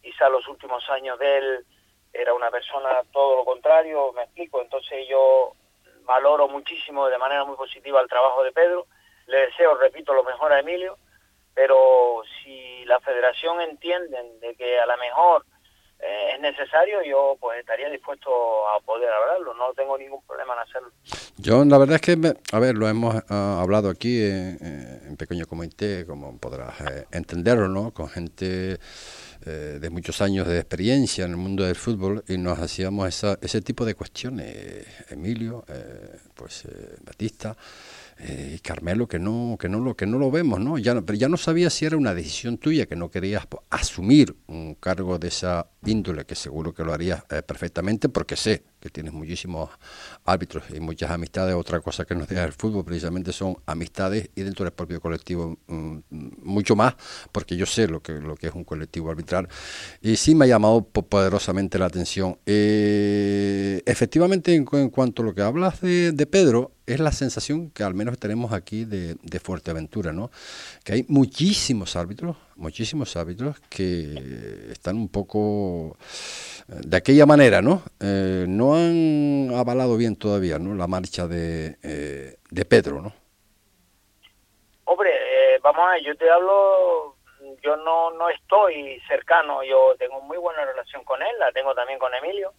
[0.00, 1.66] quizá los últimos años de él
[2.12, 4.62] era una persona todo lo contrario, me explico.
[4.62, 5.52] Entonces yo
[6.04, 8.86] valoro muchísimo de manera muy positiva el trabajo de Pedro.
[9.26, 10.96] Le deseo, repito, lo mejor a Emilio,
[11.54, 15.44] pero si la federación entiende de que a lo mejor
[16.06, 18.30] eh, es necesario, yo pues estaría dispuesto
[18.68, 20.90] a poder hablarlo, no tengo ningún problema en hacerlo.
[21.36, 24.58] Yo la verdad es que, a ver, lo hemos ah, hablado aquí en,
[25.06, 27.92] en, pequeño comité, como podrás eh, entenderlo, ¿no?
[27.92, 28.78] Con gente
[29.44, 33.38] eh, de muchos años de experiencia en el mundo del fútbol y nos hacíamos esa,
[33.42, 34.86] ese tipo de cuestiones.
[35.10, 36.68] Emilio, eh, pues
[37.04, 37.56] Batista
[38.18, 41.28] y Carmelo que no que no lo que no lo vemos no ya pero ya
[41.28, 45.70] no sabía si era una decisión tuya que no querías asumir un cargo de esa
[45.84, 49.70] índole que seguro que lo harías perfectamente porque sé que tienes muchísimos
[50.24, 51.54] árbitros y muchas amistades.
[51.54, 55.58] Otra cosa que nos deja el fútbol precisamente son amistades y dentro del propio colectivo
[55.66, 55.98] mm,
[56.42, 56.94] mucho más,
[57.32, 59.48] porque yo sé lo que, lo que es un colectivo arbitral.
[60.00, 62.38] Y sí me ha llamado poderosamente la atención.
[62.46, 67.94] Eh, efectivamente, en, cuanto a lo que hablas de, Pedro, es la sensación que al
[67.94, 70.30] menos tenemos aquí de, de, Fuerteventura, ¿no?
[70.84, 75.96] Que hay muchísimos árbitros, muchísimos árbitros que están un poco
[76.68, 77.82] de aquella manera, ¿no?
[78.00, 80.74] Eh, no han avalado bien todavía, ¿no?
[80.74, 83.12] La marcha de, eh, de Pedro, ¿no?
[84.84, 87.16] Hombre, eh, vamos a ver, yo te hablo,
[87.62, 91.98] yo no, no estoy cercano, yo tengo muy buena relación con él, la tengo también
[91.98, 92.52] con Emilio,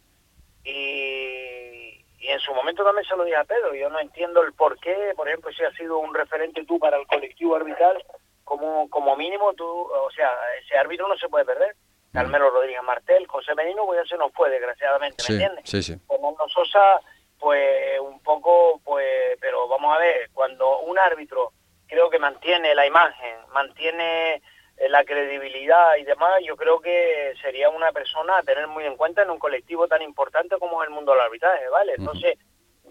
[0.64, 4.54] y, y en su momento también se lo dije a Pedro, yo no entiendo el
[4.54, 8.02] por qué, por ejemplo, si has sido un referente tú para el colectivo arbitral,
[8.46, 10.32] como, como mínimo tú, o sea,
[10.64, 11.76] ese árbitro no se puede perder
[12.12, 15.70] Carmelo Rodríguez Martel, José Benino, pues ya se nos fue, desgraciadamente, ¿me entiendes?
[15.70, 15.96] Sí, sí.
[16.08, 17.00] Como Sosa,
[17.40, 21.52] pues un poco, pues, pero vamos a ver, cuando un árbitro
[21.88, 24.42] creo que mantiene la imagen, mantiene
[24.78, 28.98] eh, la credibilidad y demás, yo creo que sería una persona a tener muy en
[28.98, 31.94] cuenta en un colectivo tan importante como es el mundo del arbitraje, ¿vale?
[31.98, 32.38] Entonces,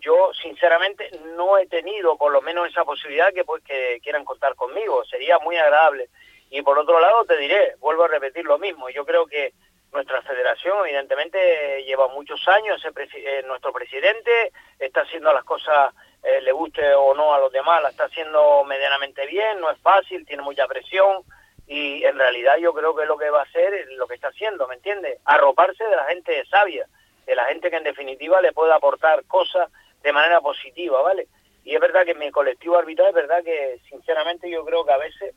[0.00, 4.54] yo sinceramente no he tenido por lo menos esa posibilidad que, pues, que quieran contar
[4.54, 6.08] conmigo, sería muy agradable
[6.50, 9.52] y por otro lado, te diré, vuelvo a repetir lo mismo, yo creo que
[9.92, 16.52] nuestra federación evidentemente lleva muchos años, eh, nuestro presidente está haciendo las cosas, eh, le
[16.52, 20.42] guste o no a los demás, la está haciendo medianamente bien, no es fácil, tiene
[20.42, 21.22] mucha presión
[21.66, 24.28] y en realidad yo creo que lo que va a hacer es lo que está
[24.28, 25.18] haciendo, ¿me entiendes?
[25.24, 26.86] Arroparse de la gente sabia,
[27.24, 29.70] de la gente que en definitiva le puede aportar cosas
[30.02, 31.26] de manera positiva, ¿vale?
[31.64, 34.98] Y es verdad que mi colectivo arbitral es verdad que sinceramente yo creo que a
[34.98, 35.34] veces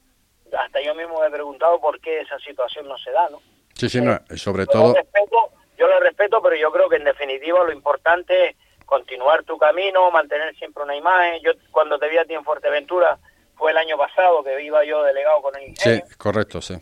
[0.58, 3.42] hasta yo mismo me he preguntado por qué esa situación no se da, ¿no?
[3.74, 4.94] Sí, sí, no, eh, sobre todo...
[5.78, 10.10] yo lo respeto, pero yo creo que en definitiva lo importante es continuar tu camino,
[10.12, 11.42] mantener siempre una imagen.
[11.42, 13.18] Yo cuando te vi a ti en Fuerteventura
[13.56, 16.04] fue el año pasado que iba yo delegado con el ingenio.
[16.08, 16.76] Sí, correcto, sí.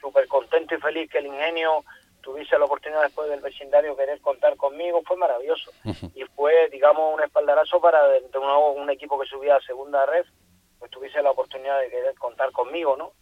[0.00, 1.84] Súper contento y feliz que el ingenio
[2.20, 5.72] tuviese la oportunidad después del vecindario querer contar conmigo, fue maravilloso.
[6.14, 10.24] Y fue, digamos, un espaldarazo para de, nuevo un equipo que subía a segunda red
[10.80, 13.12] pues tuviese la oportunidad de querer contar conmigo, ¿no?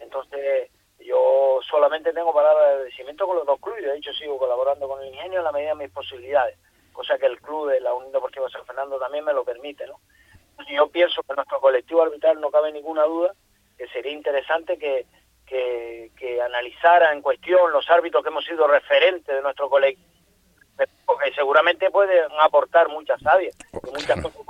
[0.00, 4.88] Entonces, yo solamente tengo palabras de agradecimiento con los dos clubes, de hecho sigo colaborando
[4.88, 6.58] con el ingenio en la medida de mis posibilidades,
[6.92, 10.00] cosa que el club de la Unión Deportiva San Fernando también me lo permite, ¿no?
[10.70, 13.34] yo pienso que nuestro colectivo arbitral no cabe ninguna duda
[13.76, 15.06] que sería interesante que,
[15.46, 20.08] que, que analizara en cuestión los árbitros que hemos sido referentes de nuestro colectivo,
[21.04, 24.42] porque seguramente pueden aportar muchas sabias y muchas cosas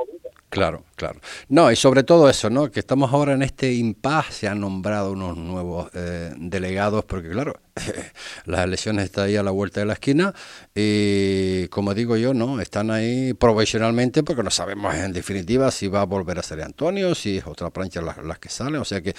[0.53, 1.19] Claro, claro.
[1.49, 2.71] No, y sobre todo eso, ¿no?
[2.71, 7.55] Que estamos ahora en este impasse, se han nombrado unos nuevos eh, delegados, porque claro,
[8.45, 10.35] las elecciones están ahí a la vuelta de la esquina,
[10.75, 12.61] y como digo yo, ¿no?
[12.61, 17.15] Están ahí profesionalmente porque no sabemos en definitiva si va a volver a ser Antonio,
[17.15, 19.15] si es otra plancha las, las que salen, o sea que eh,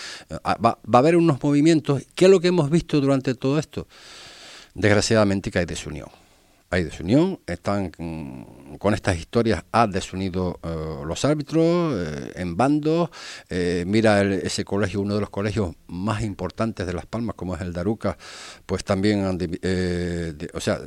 [0.46, 2.04] va, va a haber unos movimientos.
[2.14, 3.88] ¿Qué es lo que hemos visto durante todo esto?
[4.76, 6.10] Desgraciadamente que hay desunión
[6.74, 7.92] hay desunión, están
[8.80, 13.12] con estas historias, ha desunido eh, los árbitros eh, en bandos,
[13.50, 17.62] eh, mira ese colegio, uno de los colegios más importantes de Las Palmas, como es
[17.62, 18.18] el Daruca,
[18.66, 20.80] pues también, o sea,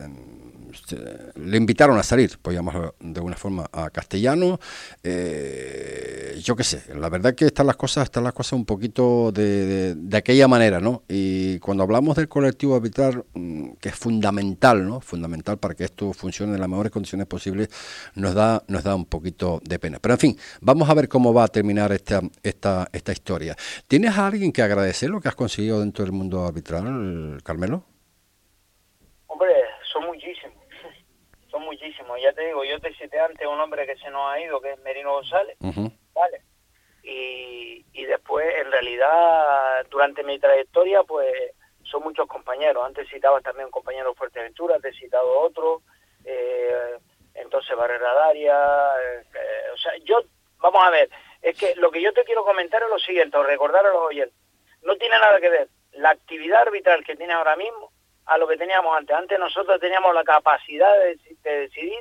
[0.93, 4.59] le invitaron a salir, pues llamar de alguna forma a castellano.
[5.03, 9.33] Eh, yo qué sé, la verdad que están las cosas, están las cosas un poquito
[9.33, 11.03] de, de, aquella manera, ¿no?
[11.09, 15.01] Y cuando hablamos del colectivo arbitral, mm, que es fundamental, ¿no?
[15.01, 17.69] Fundamental para que esto funcione en las mejores condiciones posibles,
[18.15, 19.99] nos da, nos da un poquito de pena.
[20.01, 23.57] Pero en fin, vamos a ver cómo va a terminar esta, esta, esta historia.
[23.89, 27.85] ¿Tienes a alguien que agradecer lo que has conseguido dentro del mundo arbitral, Carmelo?
[29.27, 29.53] Hombre,
[29.93, 30.57] son muchísimos,
[31.51, 31.63] son
[32.19, 34.73] Ya te digo, yo te cité antes un hombre que se nos ha ido, que
[34.73, 36.43] es Merino González, ¿vale?
[37.03, 41.53] Y, y después, en realidad, durante mi trayectoria, pues
[41.83, 42.85] son muchos compañeros.
[42.85, 45.83] Antes citabas también un compañero de Fuerteventura, te he citado otro,
[46.25, 46.99] eh,
[47.35, 48.57] entonces Barrera Daria,
[49.01, 50.21] eh, eh, o sea, yo,
[50.59, 51.09] vamos a ver,
[51.43, 54.03] es que lo que yo te quiero comentar es lo siguiente, o recordar a los
[54.03, 54.37] oyentes,
[54.83, 57.93] no tiene nada que ver la actividad arbitral que tiene ahora mismo
[58.27, 59.17] a lo que teníamos antes.
[59.17, 61.99] Antes nosotros teníamos la capacidad de, decidir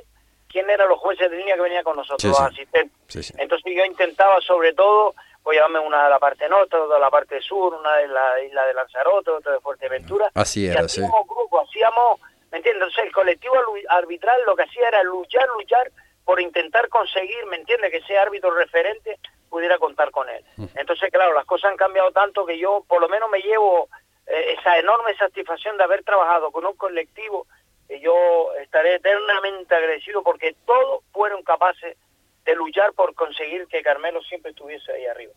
[0.48, 3.34] quién eran los jueces de línea que venían con nosotros, los asistentes.
[3.38, 7.00] Entonces yo intentaba sobre todo, voy a darme una de la parte norte, otra de
[7.00, 10.30] la parte sur, una de la isla de Lanzarote, otra de Fuerteventura.
[10.34, 12.82] Así era, hacíamos grupo, hacíamos, ¿me entiendes?
[12.82, 13.54] Entonces el colectivo
[13.88, 15.90] arbitral lo que hacía era luchar, luchar
[16.24, 17.92] por intentar conseguir, ¿me entiendes?
[17.92, 20.44] Que ese árbitro referente pudiera contar con él.
[20.74, 23.88] Entonces, claro, las cosas han cambiado tanto que yo por lo menos me llevo
[24.26, 27.46] esa enorme satisfacción de haber trabajado con un colectivo
[27.88, 31.96] y yo estaré eternamente agradecido porque todos fueron capaces
[32.44, 35.32] de luchar por conseguir que Carmelo siempre estuviese ahí arriba.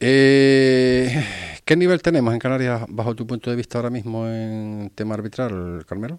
[0.00, 1.08] Eh,
[1.64, 5.84] ¿Qué nivel tenemos en Canarias bajo tu punto de vista ahora mismo en tema arbitral,
[5.86, 6.18] Carmelo?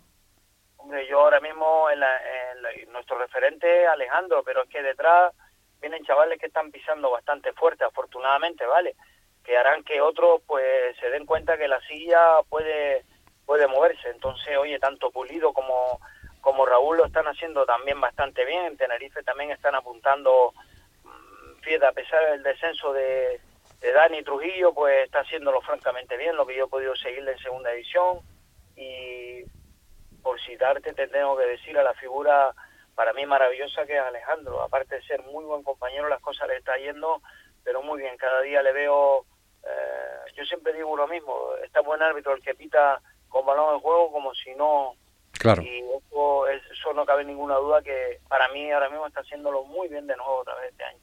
[0.78, 5.34] Hombre, yo ahora mismo en, nuestro referente Alejandro, pero es que detrás
[5.82, 8.96] vienen chavales que están pisando bastante fuerte, afortunadamente, ¿vale?
[9.48, 13.06] Que harán que otros pues se den cuenta que la silla puede
[13.46, 14.10] puede moverse.
[14.10, 16.02] Entonces, oye, tanto Pulido como
[16.42, 18.66] como Raúl lo están haciendo también bastante bien.
[18.66, 20.54] En Tenerife también están apuntando,
[21.04, 23.40] mm, fíjate, a pesar del descenso de,
[23.80, 27.40] de Dani Trujillo, pues está haciéndolo francamente bien, lo que yo he podido seguirle en
[27.40, 28.20] segunda edición.
[28.76, 29.44] Y
[30.22, 32.54] por citarte, te tengo que decir a la figura
[32.96, 34.62] para mí maravillosa que es Alejandro.
[34.62, 37.22] Aparte de ser muy buen compañero, las cosas le está yendo,
[37.64, 38.18] pero muy bien.
[38.18, 39.26] Cada día le veo
[39.63, 43.82] eh, yo siempre digo lo mismo, está buen árbitro el que pita con balón en
[43.82, 44.93] juego como si no...
[45.34, 45.62] Claro.
[45.62, 45.84] Y
[46.72, 50.15] eso, no cabe ninguna duda que para mí ahora mismo está haciéndolo muy bien de
[50.15, 51.00] nuevo otra vez este año.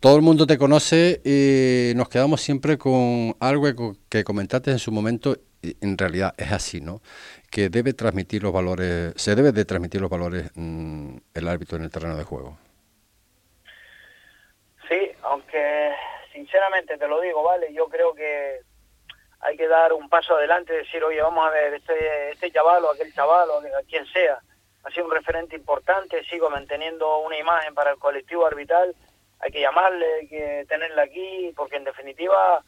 [0.00, 4.92] Todo el mundo te conoce y nos quedamos siempre con algo que comentaste en su
[4.92, 7.00] momento, y en realidad es así, ¿no?
[7.50, 11.84] Que debe transmitir los valores, se debe de transmitir los valores mm, el árbitro en
[11.84, 12.58] el terreno de juego.
[14.88, 15.92] Sí, aunque
[16.34, 17.72] sinceramente te lo digo, ¿vale?
[17.72, 18.60] Yo creo que
[19.40, 22.84] hay que dar un paso adelante y decir, oye, vamos a ver, este, este chaval
[22.84, 24.38] o aquel chaval o quien sea,
[24.82, 28.94] ha sido un referente importante, sigo manteniendo una imagen para el colectivo arbitral,
[29.38, 32.62] hay que llamarle, hay que tenerla aquí, porque en definitiva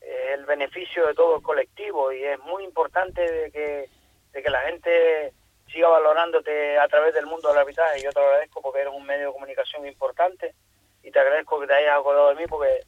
[0.00, 3.88] eh, el beneficio de todo el colectivo y es muy importante de que,
[4.32, 5.32] de que la gente
[5.72, 8.02] siga valorándote a través del mundo del arbitraje.
[8.02, 10.54] Yo te agradezco porque eres un medio de comunicación importante
[11.02, 12.80] y te agradezco que te hayas acordado de mí porque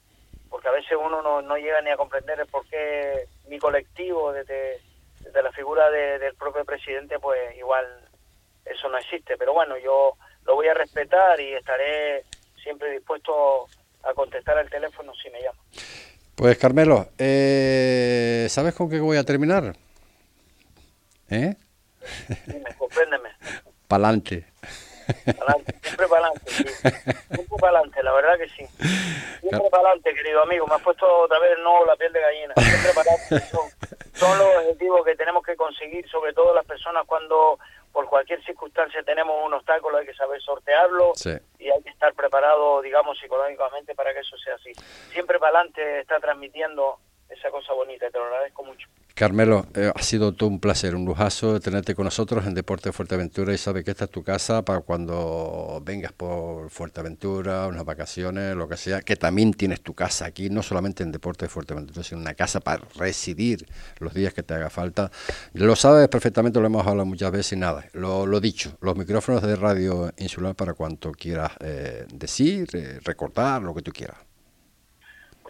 [0.50, 4.80] porque a veces uno no, llega ni a comprender el por qué mi colectivo, desde,
[5.42, 7.86] la figura del propio presidente, pues igual
[8.64, 9.36] eso no existe.
[9.38, 12.24] Pero bueno, yo lo voy a respetar y estaré
[12.62, 13.66] siempre dispuesto
[14.02, 15.58] a contestar al teléfono si me llama.
[16.34, 19.74] Pues Carmelo, eh, ¿sabes con qué voy a terminar?
[21.30, 21.54] ¿Eh?
[22.46, 23.30] Dime, compréndeme.
[23.88, 24.49] Pa'lante
[25.12, 26.50] siempre para adelante,
[27.30, 28.66] Siempre para adelante, la verdad que sí.
[29.40, 30.66] Siempre para adelante, querido amigo.
[30.66, 32.54] Me has puesto otra vez no la piel de gallina.
[32.56, 33.46] Siempre para adelante.
[34.14, 37.58] Son, los objetivos que tenemos que conseguir, sobre todo las personas cuando
[37.90, 41.12] por cualquier circunstancia tenemos un obstáculo, hay que saber sortearlo
[41.58, 44.72] y hay que estar preparado, digamos, psicológicamente para que eso sea así.
[45.12, 46.98] Siempre para adelante está transmitiendo
[47.30, 48.88] esa cosa bonita y te lo agradezco mucho.
[49.20, 53.52] Carmelo, eh, ha sido todo un placer, un lujazo tenerte con nosotros en Deporte Fuerteventura
[53.52, 58.66] y sabe que esta es tu casa para cuando vengas por Fuerteventura, unas vacaciones, lo
[58.66, 62.32] que sea, que también tienes tu casa aquí, no solamente en Deporte Fuerteventura, sino una
[62.32, 63.66] casa para residir
[63.98, 65.10] los días que te haga falta.
[65.52, 69.42] Lo sabes perfectamente, lo hemos hablado muchas veces y nada, lo, lo dicho, los micrófonos
[69.42, 74.29] de Radio Insular para cuanto quieras eh, decir, eh, recordar, lo que tú quieras.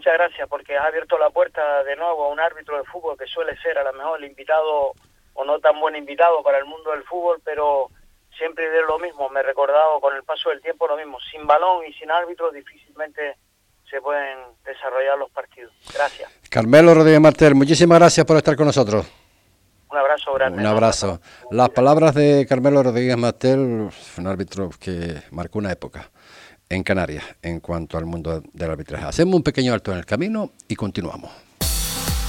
[0.01, 3.27] Muchas gracias porque has abierto la puerta de nuevo a un árbitro de fútbol que
[3.27, 4.95] suele ser a lo mejor el invitado
[5.35, 7.91] o no tan buen invitado para el mundo del fútbol, pero
[8.35, 9.29] siempre de lo mismo.
[9.29, 11.19] Me he recordado con el paso del tiempo lo mismo.
[11.31, 13.37] Sin balón y sin árbitro difícilmente
[13.91, 15.71] se pueden desarrollar los partidos.
[15.93, 16.33] Gracias.
[16.49, 19.07] Carmelo Rodríguez Martel, muchísimas gracias por estar con nosotros.
[19.91, 20.61] Un abrazo grande.
[20.61, 21.21] Un abrazo.
[21.51, 26.11] Las palabras de Carmelo Rodríguez Mastel, un árbitro que marcó una época
[26.70, 29.04] en Canarias en cuanto al mundo del arbitraje.
[29.04, 31.30] Hacemos un pequeño alto en el camino y continuamos.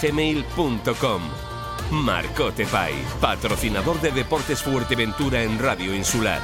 [0.00, 1.22] gmail.com.
[1.90, 6.40] Marcote Pay, patrocinador de Deportes Fuerteventura en Radio Insular.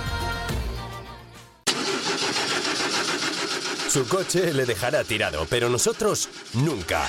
[3.89, 7.09] Su coche le dejará tirado, pero nosotros nunca.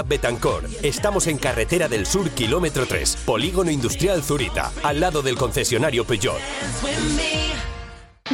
[0.03, 0.65] Betancor.
[0.83, 6.39] Estamos en Carretera del Sur, kilómetro 3, Polígono Industrial Zurita, al lado del concesionario Peugeot.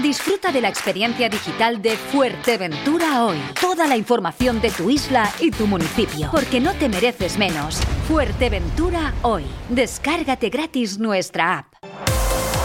[0.01, 3.37] Disfruta de la experiencia digital de Fuerteventura hoy.
[3.59, 6.29] Toda la información de tu isla y tu municipio.
[6.31, 7.81] Porque no te mereces menos.
[8.07, 9.43] Fuerteventura hoy.
[9.69, 11.76] Descárgate gratis nuestra app.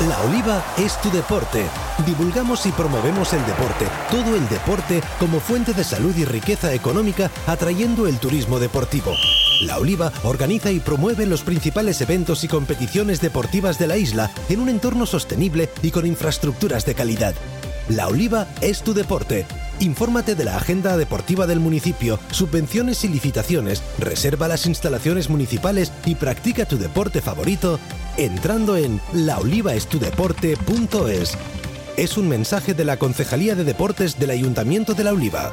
[0.08, 1.64] La Oliva es tu deporte.
[2.04, 7.30] Divulgamos y promovemos el deporte, todo el deporte como fuente de salud y riqueza económica,
[7.46, 9.14] atrayendo el turismo deportivo.
[9.60, 14.58] La Oliva organiza y promueve los principales eventos y competiciones deportivas de la isla en
[14.58, 17.34] un entorno sostenible y con infraestructuras de calidad.
[17.88, 19.46] La Oliva es tu deporte.
[19.82, 26.14] Infórmate de la agenda deportiva del municipio, subvenciones y licitaciones, reserva las instalaciones municipales y
[26.14, 27.80] practica tu deporte favorito
[28.16, 31.36] entrando en laolivaestudeporte.es.
[31.96, 35.52] Es un mensaje de la Concejalía de Deportes del Ayuntamiento de La Oliva.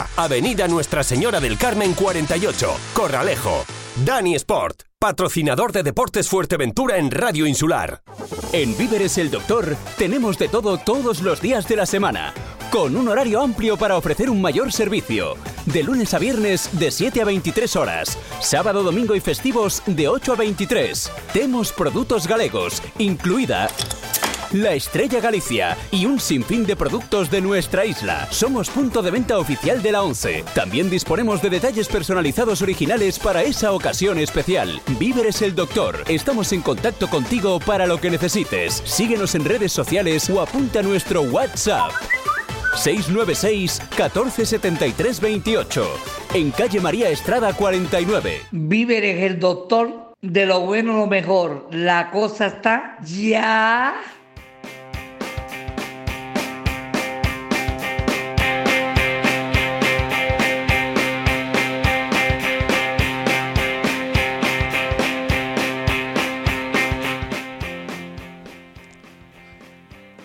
[0.15, 3.65] Avenida Nuestra Señora del Carmen 48, Corralejo.
[4.05, 8.01] Dani Sport, patrocinador de Deportes Fuerteventura en Radio Insular.
[8.53, 12.33] En Víveres el Doctor tenemos de todo todos los días de la semana,
[12.71, 15.35] con un horario amplio para ofrecer un mayor servicio.
[15.65, 20.33] De lunes a viernes de 7 a 23 horas, sábado, domingo y festivos de 8
[20.33, 21.11] a 23.
[21.33, 23.67] Temos productos galegos, incluida
[24.53, 28.27] la Estrella Galicia y un sinfín de productos de nuestra isla.
[28.31, 30.43] Somos punto de venta oficial de la 11.
[30.53, 34.81] También disponemos de detalles personalizados originales para esa ocasión especial.
[34.99, 36.03] Víveres el Doctor.
[36.07, 38.81] Estamos en contacto contigo para lo que necesites.
[38.85, 41.91] Síguenos en redes sociales o apunta nuestro WhatsApp.
[42.75, 45.85] 696 1473 28
[46.33, 48.41] en calle María Estrada 49.
[48.51, 51.67] Víveres el doctor, de lo bueno lo mejor.
[51.71, 53.95] La cosa está ya.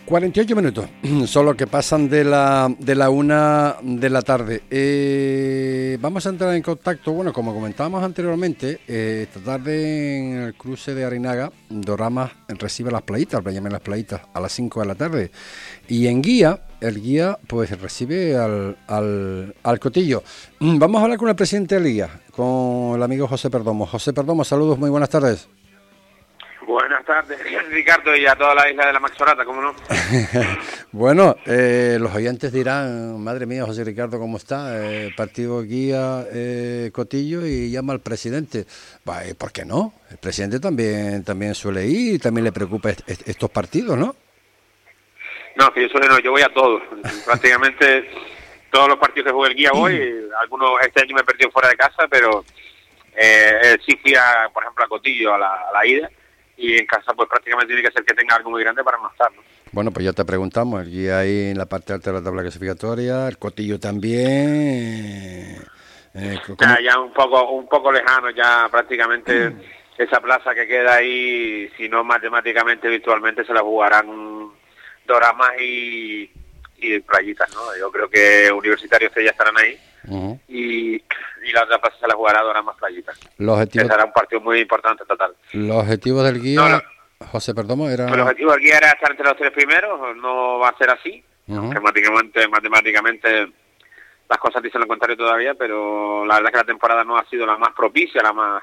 [0.07, 0.87] 48 minutos,
[1.27, 4.63] solo que pasan de la, de la una de la tarde.
[4.71, 10.55] Eh, vamos a entrar en contacto, bueno, como comentábamos anteriormente, eh, esta tarde en el
[10.55, 14.95] cruce de Arinaga, Dorama recibe las playitas, llaman las playitas, a las 5 de la
[14.95, 15.31] tarde.
[15.89, 20.23] Y en guía, el guía pues recibe al, al, al cotillo.
[20.61, 23.87] Vamos a hablar con el presidente del guía, con el amigo José Perdomo.
[23.87, 25.49] José Perdomo, saludos, muy buenas tardes.
[26.77, 29.75] Buenas tardes, Ricardo, y a toda la isla de la Maxorata, ¿cómo no?
[30.93, 34.77] bueno, eh, los oyentes dirán, madre mía, José Ricardo, ¿cómo está?
[34.85, 38.67] Eh, partido guía eh, Cotillo y llama al presidente.
[39.39, 39.95] ¿Por qué no?
[40.11, 44.15] El presidente también también suele ir y también le preocupa estos partidos, ¿no?
[45.55, 46.83] No, que yo suele no, yo voy a todos.
[47.25, 48.07] Prácticamente
[48.71, 50.29] todos los partidos que juega el guía voy.
[50.43, 52.45] Algunos este año me he perdido fuera de casa, pero
[53.17, 56.11] eh, sí fui, a, por ejemplo, a Cotillo a la, a la ida
[56.57, 59.11] y en casa pues prácticamente tiene que ser que tenga algo muy grande para no
[59.11, 59.31] estar.
[59.73, 62.43] Bueno, pues ya te preguntamos, el guía ahí en la parte alta de la tabla
[62.43, 65.57] clasificatoria, el cotillo también.
[66.15, 66.39] Eh,
[66.83, 69.55] ya, un poco un poco lejano ya prácticamente
[69.99, 74.51] esa plaza que queda ahí, si no matemáticamente, virtualmente se la jugarán
[75.07, 76.31] Doramas y,
[76.95, 77.61] y Playitas, ¿no?
[77.79, 79.79] Yo creo que Universitarios ya estarán ahí
[80.49, 83.13] y, y, la otra plaza se la jugará ahora más playita.
[83.39, 83.89] Los objetivos...
[83.89, 85.35] será un partido muy importante total.
[85.53, 86.83] Los objetivos del guía,
[87.33, 88.09] José Perdomo, era...
[88.09, 91.25] El objetivo del guía era estar entre los tres primeros, no va a ser así,
[91.47, 93.49] matemáticamente, matemáticamente
[94.29, 97.25] las cosas dicen lo contrario todavía, pero la verdad es que la temporada no ha
[97.27, 98.63] sido la más propicia, la más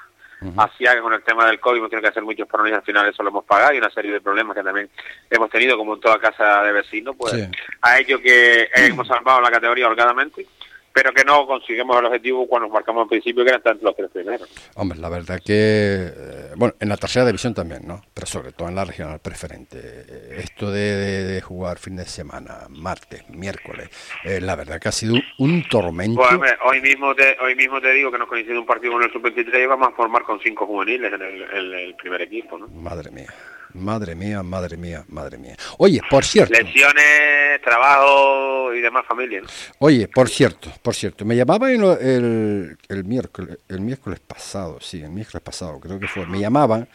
[0.58, 3.08] hacia que con el tema del COVID hemos tenido que hacer muchos problemas al final
[3.08, 4.90] eso lo hemos pagado y una serie de problemas que también
[5.30, 7.34] hemos tenido como en toda casa de vecinos, pues
[7.82, 10.46] a ello que hemos salvado la categoría holgadamente
[10.94, 13.96] pero que no conseguimos el objetivo cuando nos marcamos al principio, que eran tanto los
[13.96, 14.48] tres primeros.
[14.76, 18.02] Hombre, la verdad que, eh, bueno, en la tercera división también, ¿no?
[18.14, 19.80] Pero sobre todo en la regional preferente.
[19.82, 23.90] Eh, esto de, jugar fin de semana, martes, miércoles,
[24.24, 26.22] eh, la verdad que ha sido un tormento.
[26.22, 29.12] Pues, hoy, mismo te, hoy mismo te digo que nos coincide un partido con el
[29.12, 32.68] sub-23 y vamos a formar con cinco juveniles en el, en el primer equipo, ¿no?
[32.68, 33.34] Madre mía.
[33.74, 35.56] Madre mía, madre mía, madre mía.
[35.78, 36.54] Oye, por cierto.
[36.54, 39.42] Lesiones, trabajo y demás familia.
[39.80, 45.10] Oye, por cierto, por cierto, me llamaban el, el, miércoles, el miércoles pasado, sí, el
[45.10, 46.88] miércoles pasado creo que fue, me llamaban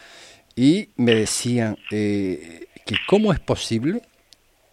[0.55, 4.03] y me decían eh, que cómo es posible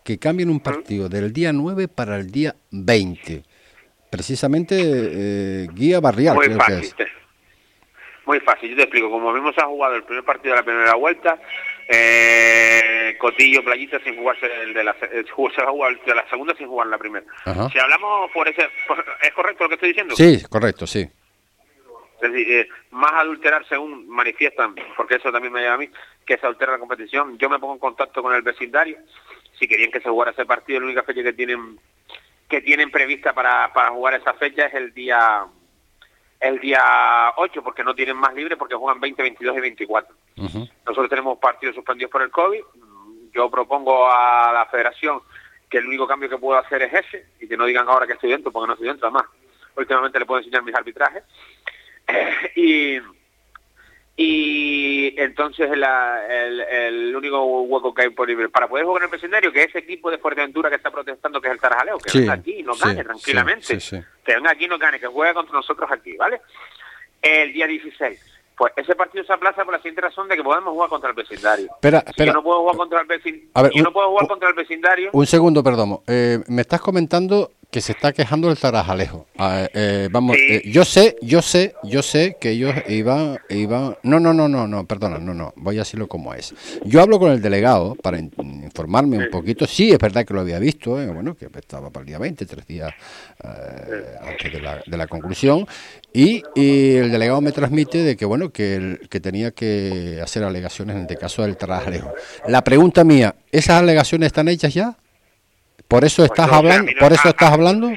[0.03, 3.43] que cambien un partido del día 9 para el día 20.
[4.09, 6.95] Precisamente eh, Guía Barrial, creo que es.
[8.25, 9.09] Muy fácil, yo te explico.
[9.09, 11.39] Como vimos, ha jugado el primer partido de la primera vuelta,
[11.87, 16.67] eh, Cotillo, Playita sin jugarse el de la, el, se va de la segunda sin
[16.67, 17.25] jugar la primera.
[17.71, 18.67] Si hablamos por ese,
[19.21, 20.15] ¿es correcto lo que estoy diciendo?
[20.15, 21.07] Sí, correcto, sí.
[22.21, 25.89] Es decir, eh, más adulterar según manifiestan, porque eso también me lleva a mí,
[26.25, 27.37] que se altera la competición.
[27.37, 28.97] Yo me pongo en contacto con el vecindario,
[29.59, 31.79] si querían que se jugara ese partido, la única fecha que tienen
[32.49, 35.45] que tienen prevista para, para jugar esa fecha es el día
[36.39, 40.15] el día 8 porque no tienen más libre porque juegan 20, 22 y 24.
[40.85, 42.61] Nosotros tenemos partidos suspendidos por el COVID.
[43.33, 45.19] Yo propongo a la federación
[45.69, 48.13] que el único cambio que puedo hacer es ese y que no digan ahora que
[48.13, 49.07] estoy dentro porque no estoy dentro.
[49.07, 49.25] Además,
[49.75, 51.23] últimamente le puedo enseñar mis arbitrajes.
[52.55, 52.99] y
[54.17, 55.83] y entonces el,
[56.61, 59.79] el, único hueco que hay por libre para poder jugar en el vecindario, que ese
[59.79, 62.73] equipo de Fuerteventura que está protestando, que es el Tarajaleo, que venga aquí y no
[62.75, 66.41] gane tranquilamente, que venga aquí y no gane, que juegue contra nosotros aquí, ¿vale?
[67.21, 68.35] El día 16.
[68.57, 71.15] Pues ese partido se aplaza por la siguiente razón de que podemos jugar contra el
[71.15, 71.65] vecindario.
[71.73, 72.27] Espera, espera.
[72.27, 73.71] yo no puedo jugar contra el vecindario.
[73.73, 75.09] yo no puedo jugar contra el vecindario.
[75.11, 75.99] Un segundo, perdón.
[76.07, 79.25] Eh, me estás comentando que se está quejando el Tarajalejo.
[79.37, 83.97] Ah, eh, vamos, eh, yo sé, yo sé, yo sé que ellos iban, iban.
[84.03, 85.53] No, no, no, no, no, perdona, no, no.
[85.55, 86.53] Voy a decirlo como es.
[86.83, 89.65] Yo hablo con el delegado para informarme un poquito.
[89.67, 92.45] Sí, es verdad que lo había visto, eh, bueno, que estaba para el día 20,
[92.45, 92.93] tres días
[94.21, 95.67] antes de la, de la conclusión.
[96.13, 100.95] Y, el delegado me transmite de que bueno que, el, que tenía que hacer alegaciones
[100.95, 102.13] en este caso del Tarajalejo.
[102.47, 104.97] La pregunta mía, ¿esas alegaciones están hechas ya?
[105.87, 106.91] ¿Por eso pues estás hablando?
[106.99, 107.91] ¿Por eso estás hablando?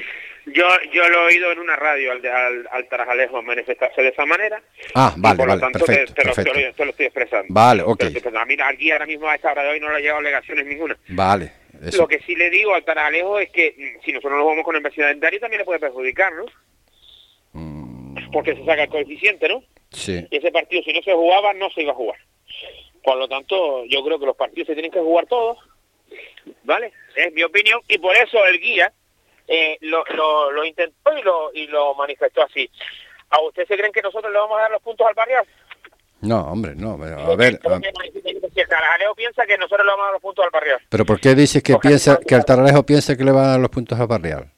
[0.53, 4.25] Yo, yo lo he oído en una radio al, al, al Tarajalejo manifestarse de esa
[4.25, 4.61] manera.
[4.95, 7.45] Ah, vale, por lo tanto, perfecto, te, Lo, estoy expresando.
[7.49, 8.03] Vale, ok.
[8.03, 10.65] a mí aquí ahora mismo a esta hora de hoy no le ha llegado alegaciones
[10.65, 10.97] ninguna.
[11.09, 11.51] Vale.
[11.97, 14.75] Lo que sí le digo al Tarajalejo es que mm, si nosotros nos jugamos con
[14.75, 16.45] el vecindario también le puede perjudicar, ¿no?
[17.53, 18.31] Mm.
[18.31, 19.63] Porque se saca el coeficiente, ¿no?
[19.91, 20.25] Sí.
[20.29, 22.17] Y ese partido, si no se jugaba, no se iba a jugar.
[23.03, 25.57] Por lo tanto, yo creo que los partidos se tienen que jugar todos
[26.63, 26.93] ¿vale?
[27.15, 28.91] Es mi opinión y por eso el guía
[29.47, 30.03] eh, lo,
[30.51, 32.69] lo, intentó y lo, y lo manifestó así.
[33.31, 35.45] ¿A usted se creen que nosotros le vamos a dar los puntos al barrial?
[36.21, 36.93] No, hombre, no.
[36.93, 37.59] A ver.
[37.61, 40.79] Si el Tarajalejo piensa que nosotros le vamos a dar los puntos al barrial.
[40.89, 43.59] ¿Pero por qué dices que piensa que el Tarajalejo piensa que le va a dar
[43.59, 44.51] los puntos al barrial?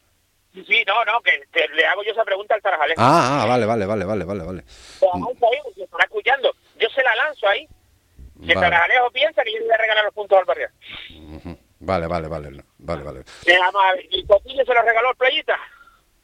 [0.53, 1.39] Sí, no, no, que
[1.73, 2.99] le hago yo esa pregunta al Tarajalejo.
[3.01, 4.63] Ah, ah, vale, vale, vale, vale, vale, vale.
[4.65, 6.53] Está escuchando.
[6.77, 7.67] Yo se la lanzo ahí.
[8.43, 10.71] Si el Tarajalejo piensa que yo le voy a regalar los puntos al barrial.
[11.81, 13.23] Vale, vale, vale, vale, vale.
[14.09, 15.55] ¿Y Cotillo se lo regaló al Playita?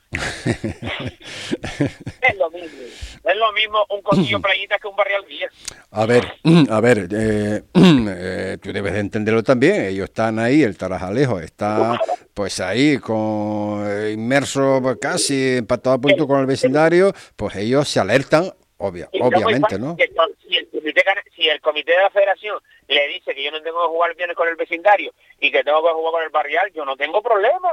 [0.12, 2.80] es lo mismo.
[3.24, 5.50] Es lo mismo un cotillo playita que un barrial guía.
[5.92, 6.26] A ver,
[6.70, 9.86] a ver, eh, eh, tú debes de entenderlo también.
[9.86, 12.00] Ellos están ahí, el Tarajalejo está
[12.34, 18.00] pues ahí con eh, inmerso casi empatado a punto con el vecindario, pues ellos se
[18.00, 19.96] alertan, obvia, obviamente, ¿no?
[19.96, 21.04] Si el, comité,
[21.36, 24.34] si el comité de la federación le dice que yo no tengo que jugar bien
[24.34, 27.72] con el vecindario y que tengo que jugar con el barrial, yo no tengo problema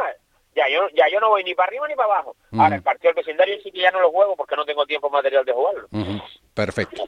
[0.54, 2.36] ya yo, ya yo no voy ni para arriba ni para abajo.
[2.52, 5.10] Ahora, el partido del vecindario sí que ya no lo juego porque no tengo tiempo
[5.10, 5.88] material de jugarlo.
[6.54, 7.02] Perfecto.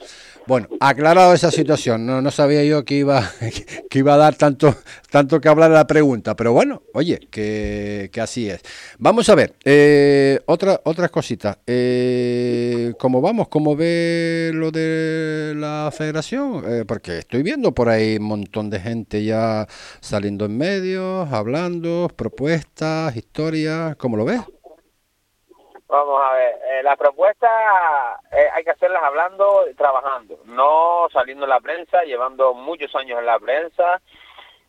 [0.47, 3.33] Bueno, aclarado esa situación, no, no sabía yo que iba,
[3.91, 4.77] que iba a dar tanto,
[5.11, 8.61] tanto que hablar la pregunta, pero bueno, oye, que, que así es.
[8.99, 11.59] Vamos a ver, eh, otra, otras cositas.
[11.67, 13.49] Eh, ¿Cómo vamos?
[13.49, 16.65] ¿Cómo ve lo de la federación?
[16.67, 19.67] Eh, porque estoy viendo por ahí un montón de gente ya
[20.01, 24.41] saliendo en medios, hablando, propuestas, historias, ¿cómo lo ves?
[25.89, 27.51] Vamos a ver, eh, las propuestas
[28.33, 33.21] eh, hay que hacerlas hablando y trabajando, no saliendo en la prensa, llevando muchos años
[33.21, 34.01] en la prensa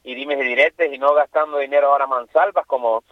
[0.03, 3.03] y dimes y diretes y no gastando dinero ahora mansalvas como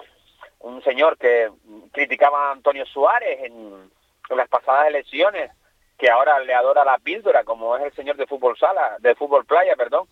[0.60, 1.50] un señor que
[1.92, 3.90] criticaba a Antonio Suárez en,
[4.30, 5.52] las pasadas elecciones,
[5.98, 9.46] que ahora le adora la píldora, como es el señor de fútbol sala, de fútbol
[9.46, 10.08] playa, perdón,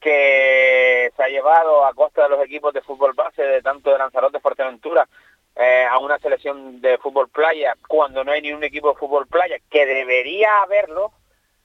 [0.00, 3.98] que se ha llevado a costa de los equipos de fútbol base, de tanto de
[3.98, 5.08] Lanzarote, Fuerteventura,
[5.54, 9.26] eh, a una selección de fútbol playa cuando no hay ni un equipo de fútbol
[9.26, 11.12] playa, que debería haberlo,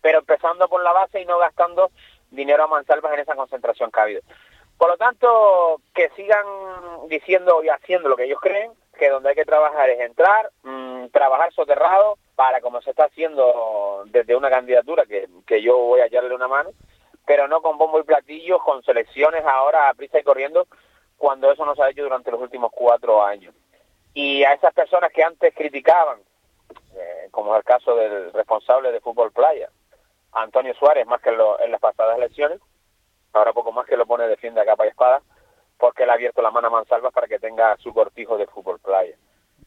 [0.01, 1.91] pero empezando por la base y no gastando
[2.29, 4.21] dinero a mansalvas en esa concentración que ha habido.
[4.77, 6.45] Por lo tanto, que sigan
[7.07, 11.07] diciendo y haciendo lo que ellos creen, que donde hay que trabajar es entrar, mm,
[11.07, 16.03] trabajar soterrado, para como se está haciendo desde una candidatura que, que yo voy a
[16.03, 16.71] hallarle una mano,
[17.25, 20.67] pero no con bombo y platillos, con selecciones ahora a prisa y corriendo,
[21.17, 23.55] cuando eso no se ha hecho durante los últimos cuatro años
[24.17, 26.17] y a esas personas que antes criticaban,
[26.95, 29.69] eh, como es el caso del responsable de Fútbol Playa,
[30.31, 32.59] Antonio Suárez, más que en, las pasadas elecciones,
[33.31, 35.21] ahora poco más que lo pone defiende a capa y espada,
[35.77, 38.79] porque él ha abierto la mano a Mansalva para que tenga su cortijo de Fútbol
[38.79, 39.15] Playa.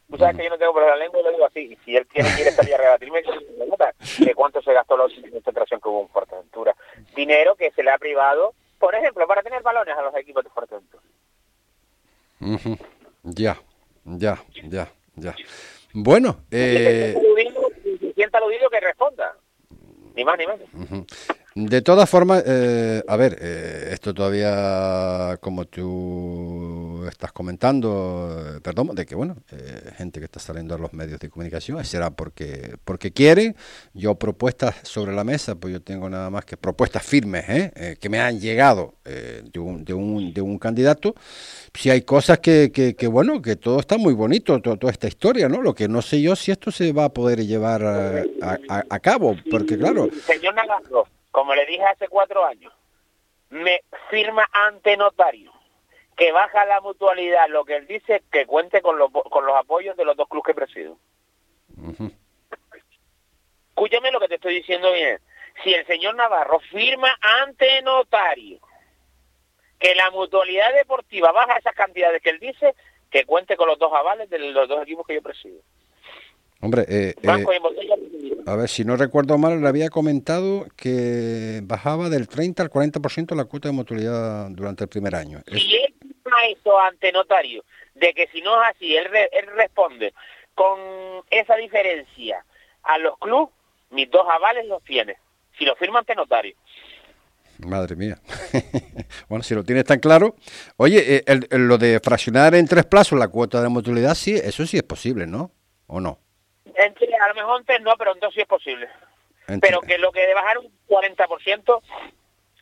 [0.09, 1.95] Tú sabes que yo no tengo por la lengua y lo digo así, y si
[1.95, 6.09] él quiere, quiere salir a rebatirme, que cuánto se gastó la concentración que hubo en
[6.09, 6.75] Fuerteventura.
[7.15, 10.49] Dinero que se le ha privado, por ejemplo, para tener balones a los equipos de
[10.49, 11.03] Fuerteventura.
[13.23, 13.55] Ya.
[14.05, 15.35] Ya, ya, ya.
[15.93, 17.15] Bueno, eh...
[18.15, 19.35] sienta aludido que responda.
[20.15, 21.07] Ni más ni menos.
[21.55, 25.81] De todas formas, eh, a ver, eh, esto todavía, como tú
[27.07, 29.35] estás comentando, eh, perdón, de que, bueno,
[29.97, 33.55] gente que está saliendo a los medios de comunicación, será porque, porque quieren.
[33.93, 38.19] Yo propuestas sobre la mesa, pues yo tengo nada más que propuestas firmes, que me
[38.19, 41.15] han llegado de, un, de, un, de un candidato.
[41.73, 45.61] Si hay cosas que, que, bueno, que todo está muy bonito, toda esta historia, ¿no?
[45.61, 48.23] Lo que no sé yo si esto se va a poder llevar a,
[48.89, 50.09] a, cabo, porque claro...
[50.25, 50.55] Señor
[51.31, 52.73] como le dije hace cuatro años,
[53.49, 55.51] me firma ante notario
[56.17, 60.05] que baja la mutualidad, lo que él dice, que cuente con, con los apoyos de
[60.05, 60.97] los dos clubes que presido.
[63.69, 65.19] Escúchame lo que te estoy diciendo bien.
[65.63, 67.09] Si el señor Navarro firma
[67.43, 68.59] ante notario
[69.79, 72.75] que la mutualidad deportiva baja esas cantidades que él dice,
[73.09, 75.59] que cuente con los dos avales de los dos equipos que yo presido.
[76.61, 77.45] Hombre, eh, eh,
[78.45, 83.35] a ver, si no recuerdo mal, le había comentado que bajaba del 30 al 40%
[83.35, 85.41] la cuota de mutualidad durante el primer año.
[85.47, 85.95] Y él
[86.39, 87.63] eso ante notario,
[87.95, 90.13] de que si no es así, él, él responde
[90.55, 90.79] con
[91.29, 92.45] esa diferencia
[92.83, 93.53] a los clubes,
[93.89, 95.17] mis dos avales los tiene.
[95.57, 96.55] Si lo firma ante notario.
[97.59, 98.17] Madre mía.
[99.29, 100.35] bueno, si lo tienes tan claro.
[100.77, 104.77] Oye, eh, lo de fraccionar en tres plazos la cuota de mutualidad, sí, eso sí
[104.77, 105.51] es posible, ¿no?
[105.87, 106.19] ¿O no?
[106.75, 108.87] Entre, a lo mejor en no, pero en dos sí es posible.
[109.59, 111.81] Pero que lo que de bajar un 40%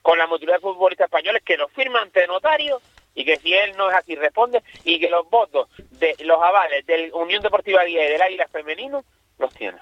[0.02, 2.82] con la mutualidad de futbolistas españoles que lo firma ante notario
[3.16, 6.86] y que si él no es así responde y que los votos de los avales
[6.86, 9.04] de Unión Deportiva Guía y del Águila Femenino
[9.38, 9.78] los tiene.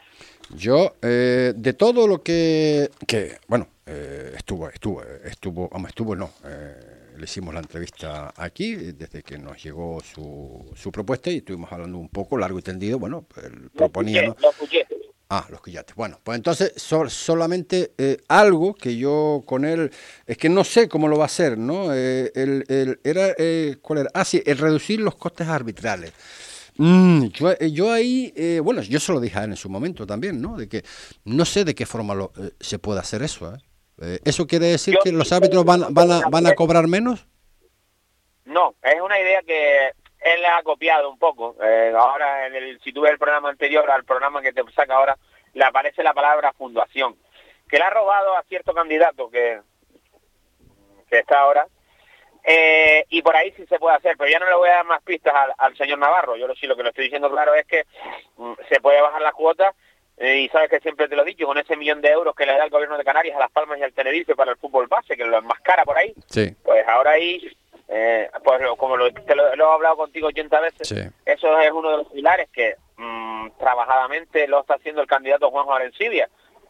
[0.56, 6.32] Yo, eh, de todo lo que, que bueno, eh, estuvo, estuvo, estuvo, vamos, estuvo no,
[6.46, 11.72] eh, le hicimos la entrevista aquí, desde que nos llegó su, su propuesta y estuvimos
[11.72, 14.36] hablando un poco largo y tendido, bueno, él proponía,
[15.30, 15.94] Ah, los quillates.
[15.96, 19.92] Bueno, pues entonces solamente eh, algo que yo con él,
[20.26, 21.94] es que no sé cómo lo va a hacer, ¿no?
[21.94, 24.10] Eh, el, el, era, eh, ¿cuál era?
[24.14, 26.14] Ah, sí, el reducir los costes arbitrales.
[26.78, 30.42] Mm, yo, yo, ahí, bueno, yo se lo dije a él en su momento también,
[30.42, 30.56] ¿no?
[30.56, 30.84] De que
[31.26, 33.58] no sé de qué forma lo, se puede hacer eso.
[34.24, 37.28] ¿Eso quiere decir que los árbitros van, van, a, van a cobrar menos?
[38.46, 39.92] No, es una idea que
[40.34, 41.56] él ha copiado un poco.
[41.62, 44.96] Eh, ahora, en el, si tú ves el programa anterior al programa que te saca
[44.96, 45.18] ahora,
[45.54, 47.16] le aparece la palabra fundación,
[47.68, 49.62] que le ha robado a cierto candidato que,
[51.10, 51.68] que está ahora.
[52.50, 54.86] Eh, y por ahí sí se puede hacer, pero ya no le voy a dar
[54.86, 56.38] más pistas al, señor Navarro.
[56.38, 57.84] Yo lo, sí lo que lo estoy diciendo claro es que
[58.38, 59.74] mm, se puede bajar la cuota
[60.18, 62.46] eh, y sabes que siempre te lo he dicho, con ese millón de euros que
[62.46, 64.88] le da el gobierno de Canarias a Las Palmas y al Tenerife para el fútbol
[64.88, 66.56] base, que lo enmascara por ahí, sí.
[66.64, 67.56] pues ahora ahí
[67.90, 71.98] eh, pues como lo, te lo, he hablado contigo 80 veces, eso es uno de
[71.98, 76.30] los pilares que mm, trabajadamente lo está haciendo el candidato Juanjo Arencibia.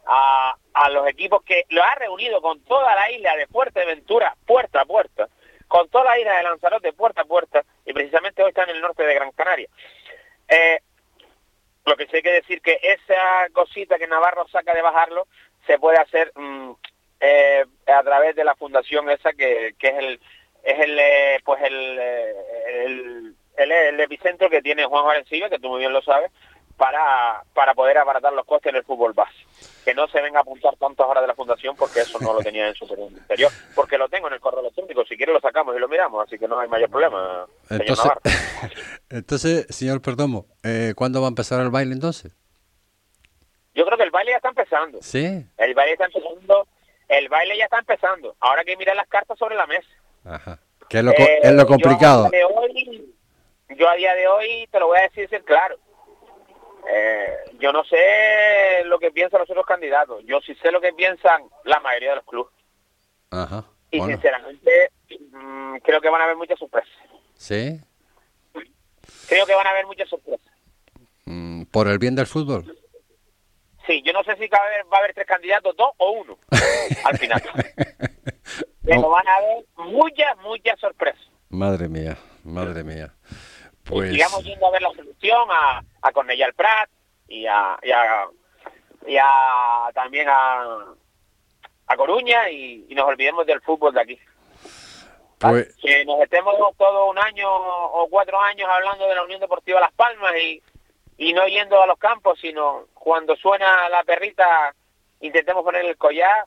[0.10, 4.82] A, a los equipos que lo ha reunido con toda la isla de Fuerteventura, puerta
[4.82, 5.28] a puerta,
[5.68, 8.82] con toda la isla de Lanzarote, puerta a puerta, y precisamente hoy está en el
[8.82, 9.68] norte de Gran Canaria.
[10.48, 10.80] Eh,
[11.86, 15.28] lo que sí hay que decir que esa cosita que Navarro saca de bajarlo
[15.66, 16.72] se puede hacer mm,
[17.20, 20.20] eh, a través de la fundación esa que, que es el,
[20.64, 21.68] es el eh, pues eh,
[22.86, 26.32] el, el, el, epicentro que tiene Juan Valencillo, que tú muy bien lo sabes,
[26.78, 29.36] para, para poder abaratar los costes en el fútbol base.
[29.84, 32.40] Que no se venga a apuntar tantas horas de la fundación porque eso no lo
[32.40, 33.52] tenía en su periodo interior.
[33.76, 36.38] Porque lo tengo en el correo electrónico, si quiere lo sacamos y lo miramos, así
[36.38, 37.48] que no hay mayor problema.
[37.70, 38.12] Entonces,
[39.10, 42.36] entonces señor Perdomo, eh, ¿cuándo va a empezar el baile entonces?
[43.74, 45.00] Yo creo que el baile ya está empezando.
[45.02, 45.46] Sí.
[45.58, 46.68] El baile está empezando.
[47.08, 48.36] El baile ya está empezando.
[48.40, 49.88] Ahora que mirar las cartas sobre la mesa.
[50.28, 50.60] Ajá.
[50.90, 52.30] Que es lo, eh, es lo complicado.
[53.78, 55.78] Yo a, día de hoy te lo voy a decir, claro.
[56.90, 60.24] Eh, yo no sé lo que piensan los otros candidatos.
[60.26, 62.54] Yo sí sé lo que piensan la mayoría de los clubes.
[63.30, 63.66] Ajá.
[63.92, 64.92] Y sinceramente
[65.32, 66.90] mm, creo que van a haber muchas sorpresas.
[67.36, 67.80] ¿Sí?
[69.28, 70.54] Creo que van a haber muchas sorpresas.
[71.26, 72.78] Mm, ¿Por el bien del fútbol?
[73.88, 76.12] Sí, yo no sé si va a haber, va a haber tres candidatos, dos o
[76.12, 76.38] uno
[77.06, 77.42] al final.
[78.84, 81.26] Pero van a haber muchas, muchas sorpresas.
[81.50, 83.14] Madre mía, madre mía.
[83.86, 84.12] Pues...
[84.12, 86.90] sigamos yendo a ver la solución a, a Cornellà Prat
[87.30, 87.78] y a,
[89.06, 90.86] y a, también a,
[91.88, 94.20] a Coruña y, nos olvidemos del fútbol de aquí.
[95.40, 95.74] Pues...
[95.78, 99.94] Que nos estemos todo un año o cuatro años hablando de la Unión Deportiva Las
[99.94, 100.62] Palmas y,
[101.18, 104.74] y no yendo a los campos, sino cuando suena la perrita
[105.20, 106.46] intentemos poner el collar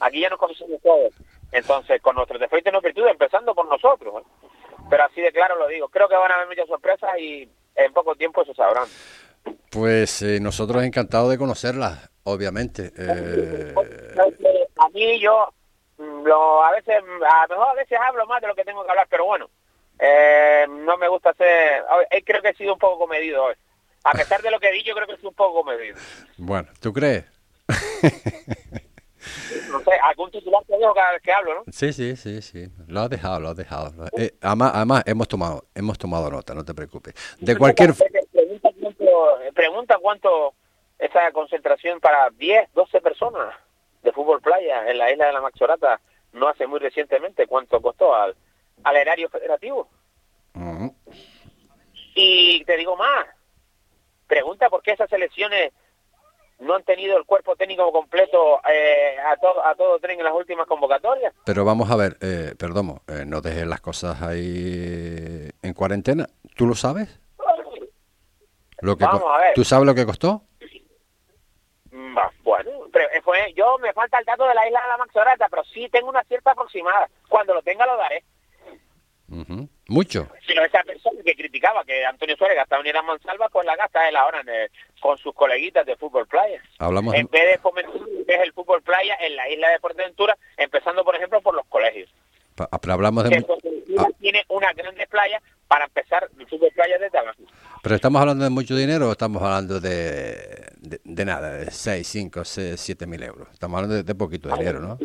[0.00, 1.14] Aquí ya nos conocemos todos.
[1.52, 4.22] Entonces, con nuestros defectos y nuestras virtudes, empezando por nosotros.
[4.22, 4.46] ¿eh?
[4.90, 5.88] Pero así de claro lo digo.
[5.88, 8.86] Creo que van a haber muchas sorpresas y en poco tiempo eso sabrán.
[9.70, 12.92] Pues eh, nosotros encantados de conocerlas, obviamente.
[12.96, 13.74] Eh...
[14.76, 15.48] A mí yo
[15.98, 18.84] mm, lo, a veces, a lo mejor a veces hablo más de lo que tengo
[18.84, 19.48] que hablar, pero bueno,
[19.98, 21.84] eh, no me gusta hacer...
[22.24, 23.54] Creo que he sido un poco comedido hoy.
[24.04, 25.96] A pesar de lo que di, yo creo que he sido un poco comedido.
[26.36, 27.24] Bueno, ¿tú crees?
[29.70, 31.64] no sé, algún titular te dejo cada vez que hablo, ¿no?
[31.72, 32.68] Sí, sí, sí, sí.
[32.86, 33.92] Lo has dejado, lo has dejado.
[34.18, 37.14] Eh, además, además, hemos tomado, hemos tomado nota, no te preocupes.
[37.40, 37.94] De cualquier...
[37.94, 40.54] Pregunta cuánto, pregunta cuánto
[40.98, 43.54] esa concentración para 10, 12 personas
[44.02, 46.00] de fútbol playa en la isla de la Maxorata
[46.32, 48.36] no hace muy recientemente, cuánto costó al,
[48.82, 49.88] al erario federativo.
[52.14, 53.26] Y te digo más,
[54.26, 55.72] pregunta por qué esas elecciones
[56.60, 60.34] no han tenido el cuerpo técnico completo eh, a, todo, a todo tren en las
[60.34, 61.34] últimas convocatorias.
[61.44, 66.26] Pero vamos a ver, eh, perdón, eh, no dejes las cosas ahí en cuarentena.
[66.56, 67.20] ¿Tú lo sabes?
[68.80, 69.54] Lo que vamos a ver.
[69.54, 70.42] ¿Tú sabes lo que costó?
[71.90, 72.70] Mm, bueno,
[73.24, 76.10] fue, yo me falta el dato de la isla de la Maxorata, pero sí tengo
[76.10, 77.08] una cierta aproximada.
[77.28, 78.22] Cuando lo tenga lo daré.
[79.88, 80.28] Mucho.
[80.46, 84.08] Sino esa persona que criticaba que Antonio Suárez gastaba en en Mansalva, pues la gasta
[84.08, 84.42] él ahora
[85.00, 86.62] con sus coleguitas de fútbol playa.
[86.78, 87.94] Hablamos en vez de fomentar
[88.26, 92.10] es el fútbol playa en la isla de Fuerteventura, empezando por ejemplo por los colegios.
[92.58, 93.44] Ah, pero hablamos de...
[93.98, 94.06] Ah.
[94.20, 97.42] tiene una grande playa para empezar el fútbol playa desde abajo.
[97.82, 102.44] Pero estamos hablando de mucho dinero o estamos hablando de, de, nada, de 6, 5,
[102.44, 103.48] 6, 7 mil euros.
[103.52, 104.98] Estamos hablando de, poquito dinero, ¿no?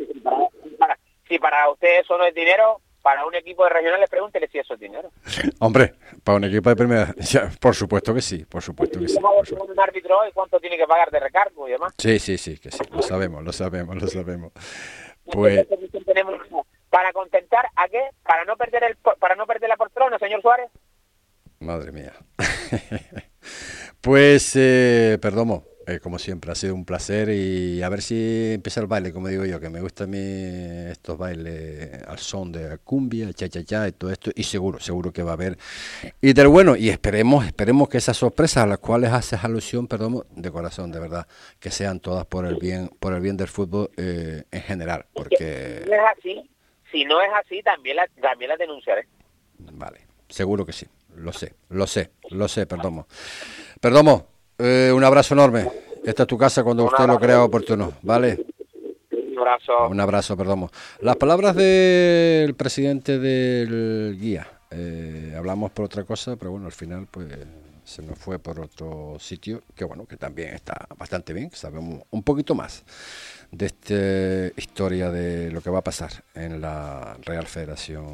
[1.27, 4.75] si para usted eso no es dinero, para un equipo de regionales, pregúntele si eso
[4.75, 5.09] es dinero.
[5.59, 7.15] Hombre, para un equipo de primera,
[7.59, 9.17] por supuesto que sí, por supuesto que sí.
[9.17, 11.91] un árbitro hoy cuánto tiene que pagar de recargo y demás?
[11.97, 14.51] Sí, sí, sí, que sí, lo sabemos, lo sabemos, lo sabemos.
[15.25, 15.67] Pues...
[16.91, 18.01] ¿Para contentar a qué?
[18.23, 20.69] ¿Para no perder el para no perder la poltrona, señor Suárez?
[21.59, 22.13] Madre mía.
[24.01, 28.79] pues, eh, perdomo, Eh, como siempre, ha sido un placer y a ver si empieza
[28.79, 32.77] el baile, como digo yo, que me gusta a mí estos bailes al son de
[32.77, 35.57] cumbia, cha cha cha y todo esto, y seguro, seguro que va a haber.
[36.21, 40.25] Y del bueno, y esperemos, esperemos que esas sorpresas a las cuales haces alusión, perdón,
[40.29, 41.25] de corazón, de verdad,
[41.59, 45.81] que sean todas por el bien, por el bien del fútbol eh, en general, porque...
[45.85, 46.49] Si no es así,
[46.91, 49.07] si no es así, también la, también la denunciaré.
[49.57, 50.85] Vale, seguro que sí,
[51.15, 53.07] lo sé, lo sé, lo sé, Perdomo.
[53.81, 54.27] Perdomo,
[54.59, 55.67] eh, un abrazo enorme.
[56.03, 58.45] Esta es tu casa cuando usted lo crea oportuno, ¿vale?
[59.11, 59.87] Un abrazo.
[59.89, 60.69] Un abrazo, perdón.
[61.01, 64.47] Las palabras del presidente del guía.
[64.71, 67.27] Eh, hablamos por otra cosa, pero bueno, al final pues
[67.83, 72.21] se nos fue por otro sitio, que bueno, que también está bastante bien, sabemos un
[72.21, 72.83] poquito más
[73.51, 78.05] de esta historia de lo que va a pasar en la Real Federación,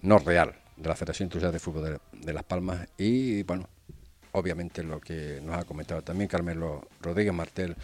[0.00, 3.68] no real, de la Federación Internacional de Fútbol de Las Palmas y bueno,
[4.32, 7.76] obviamente lo que nos ha comentado también Carmelo Rodríguez Martel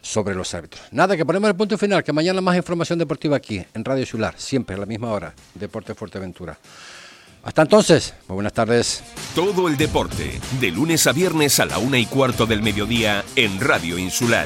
[0.00, 0.82] sobre los árbitros.
[0.92, 4.34] Nada, que ponemos el punto final, que mañana más información deportiva aquí, en Radio Sular,
[4.36, 6.58] siempre a la misma hora, Deporte Fuerteventura.
[7.42, 9.02] Hasta entonces, buenas tardes.
[9.34, 13.60] Todo el deporte, de lunes a viernes a la una y cuarto del mediodía en
[13.60, 14.36] Radio Insular.